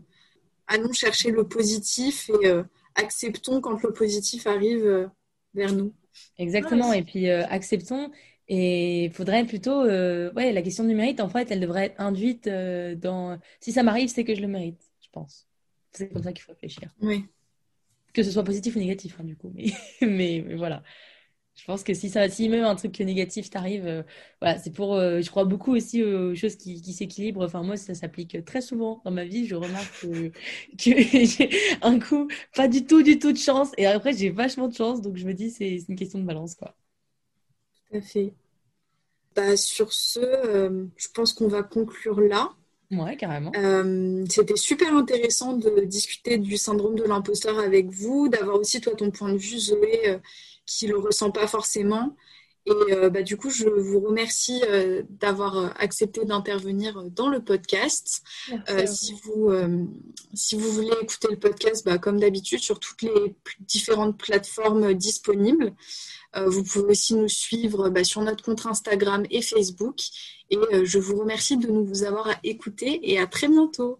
allons 0.71 0.93
chercher 0.93 1.31
le 1.31 1.47
positif 1.47 2.29
et 2.29 2.47
euh, 2.47 2.63
acceptons 2.95 3.61
quand 3.61 3.81
le 3.83 3.91
positif 3.91 4.47
arrive 4.47 4.85
euh, 4.85 5.07
vers 5.53 5.73
nous. 5.73 5.93
Exactement, 6.37 6.93
et 6.93 7.03
puis 7.03 7.29
euh, 7.29 7.45
acceptons. 7.47 8.11
Et 8.47 9.05
il 9.05 9.11
faudrait 9.13 9.45
plutôt, 9.45 9.83
ouais, 9.83 10.51
la 10.51 10.61
question 10.61 10.83
du 10.83 10.93
mérite, 10.93 11.21
en 11.21 11.29
fait, 11.29 11.49
elle 11.51 11.61
devrait 11.61 11.85
être 11.85 12.01
induite 12.01 12.49
dans. 12.49 13.39
Si 13.61 13.71
ça 13.71 13.81
m'arrive, 13.81 14.09
c'est 14.09 14.25
que 14.25 14.35
je 14.35 14.41
le 14.41 14.49
mérite, 14.49 14.81
je 15.01 15.07
pense. 15.13 15.47
C'est 15.93 16.09
comme 16.09 16.23
ça 16.23 16.33
qu'il 16.33 16.41
faut 16.43 16.51
réfléchir. 16.51 16.89
Oui. 17.01 17.25
Que 18.13 18.23
ce 18.23 18.31
soit 18.31 18.43
positif 18.43 18.75
ou 18.75 18.79
négatif, 18.79 19.15
hein, 19.19 19.23
du 19.23 19.35
coup. 19.35 19.53
mais, 20.01 20.43
mais 20.45 20.55
voilà. 20.55 20.83
Je 21.55 21.65
pense 21.65 21.83
que 21.83 21.93
si 21.93 22.09
ça, 22.09 22.27
si 22.29 22.47
même 22.49 22.63
un 22.63 22.75
truc 22.75 22.97
négatif 23.01 23.49
t'arrive, 23.49 23.85
euh, 23.85 24.03
voilà, 24.41 24.57
c'est 24.57 24.71
pour. 24.71 24.95
Euh, 24.95 25.21
je 25.21 25.29
crois 25.29 25.43
beaucoup 25.45 25.75
aussi 25.75 26.03
aux 26.03 26.33
choses 26.33 26.55
qui, 26.55 26.81
qui 26.81 26.93
s'équilibrent. 26.93 27.43
Enfin, 27.43 27.61
moi, 27.61 27.77
ça 27.77 27.93
s'applique 27.93 28.43
très 28.45 28.61
souvent 28.61 29.01
dans 29.05 29.11
ma 29.11 29.25
vie. 29.25 29.45
Je 29.45 29.55
remarque 29.55 30.01
que, 30.01 30.31
j'ai 30.79 31.49
un 31.81 31.99
coup, 31.99 32.27
pas 32.55 32.67
du 32.67 32.85
tout, 32.85 33.03
du 33.03 33.19
tout 33.19 33.33
de 33.33 33.37
chance, 33.37 33.71
et 33.77 33.85
après 33.85 34.13
j'ai 34.13 34.29
vachement 34.29 34.69
de 34.69 34.73
chance. 34.73 35.01
Donc 35.01 35.17
je 35.17 35.25
me 35.27 35.33
dis, 35.33 35.51
c'est 35.51 35.83
une 35.87 35.95
question 35.95 36.19
de 36.19 36.25
balance, 36.25 36.55
quoi. 36.55 36.75
Tout 37.89 37.97
à 37.97 38.01
fait. 38.01 38.33
Bah, 39.35 39.55
sur 39.57 39.93
ce, 39.93 40.19
euh, 40.19 40.85
je 40.97 41.07
pense 41.13 41.33
qu'on 41.33 41.47
va 41.47 41.63
conclure 41.63 42.21
là. 42.21 42.49
Ouais, 42.91 43.15
carrément. 43.15 43.51
C'était 44.29 44.57
super 44.57 44.93
intéressant 44.95 45.53
de 45.53 45.85
discuter 45.85 46.37
du 46.37 46.57
syndrome 46.57 46.95
de 46.95 47.03
l'imposteur 47.03 47.57
avec 47.57 47.89
vous, 47.89 48.27
d'avoir 48.27 48.57
aussi 48.57 48.81
toi 48.81 48.93
ton 48.95 49.11
point 49.11 49.31
de 49.31 49.37
vue, 49.37 49.59
Zoé 49.59 50.19
qui 50.65 50.87
le 50.87 50.97
ressent 50.97 51.31
pas 51.31 51.47
forcément. 51.47 52.15
Et 52.65 52.93
euh, 52.93 53.09
bah, 53.09 53.23
du 53.23 53.37
coup, 53.37 53.49
je 53.49 53.67
vous 53.67 53.99
remercie 53.99 54.61
euh, 54.67 55.01
d'avoir 55.09 55.57
euh, 55.57 55.67
accepté 55.77 56.25
d'intervenir 56.25 57.03
dans 57.09 57.27
le 57.27 57.43
podcast. 57.43 58.21
si, 58.85 59.15
vous, 59.23 59.51
si 60.33 60.55
vous 60.55 60.71
voulez 60.71 60.91
écouter 61.01 61.27
le 61.31 61.39
podcast, 61.39 61.85
bah, 61.85 61.97
comme 61.97 62.19
d'habitude, 62.19 62.59
sur 62.59 62.79
toutes 62.79 63.01
les 63.01 63.35
différentes 63.61 64.17
plateformes 64.17 64.93
disponibles, 64.93 65.73
vous 66.45 66.63
pouvez 66.63 66.91
aussi 66.91 67.13
nous 67.15 67.27
suivre 67.27 67.89
bah, 67.89 68.03
sur 68.03 68.21
notre 68.21 68.43
compte 68.43 68.65
Instagram 68.65 69.25
et 69.31 69.41
Facebook. 69.41 69.99
Et 70.49 70.57
je 70.83 70.99
vous 70.99 71.17
remercie 71.17 71.57
de 71.57 71.67
nous 71.67 72.03
avoir 72.03 72.29
écoutés 72.43 72.99
et 73.11 73.19
à 73.19 73.27
très 73.27 73.47
bientôt. 73.47 73.99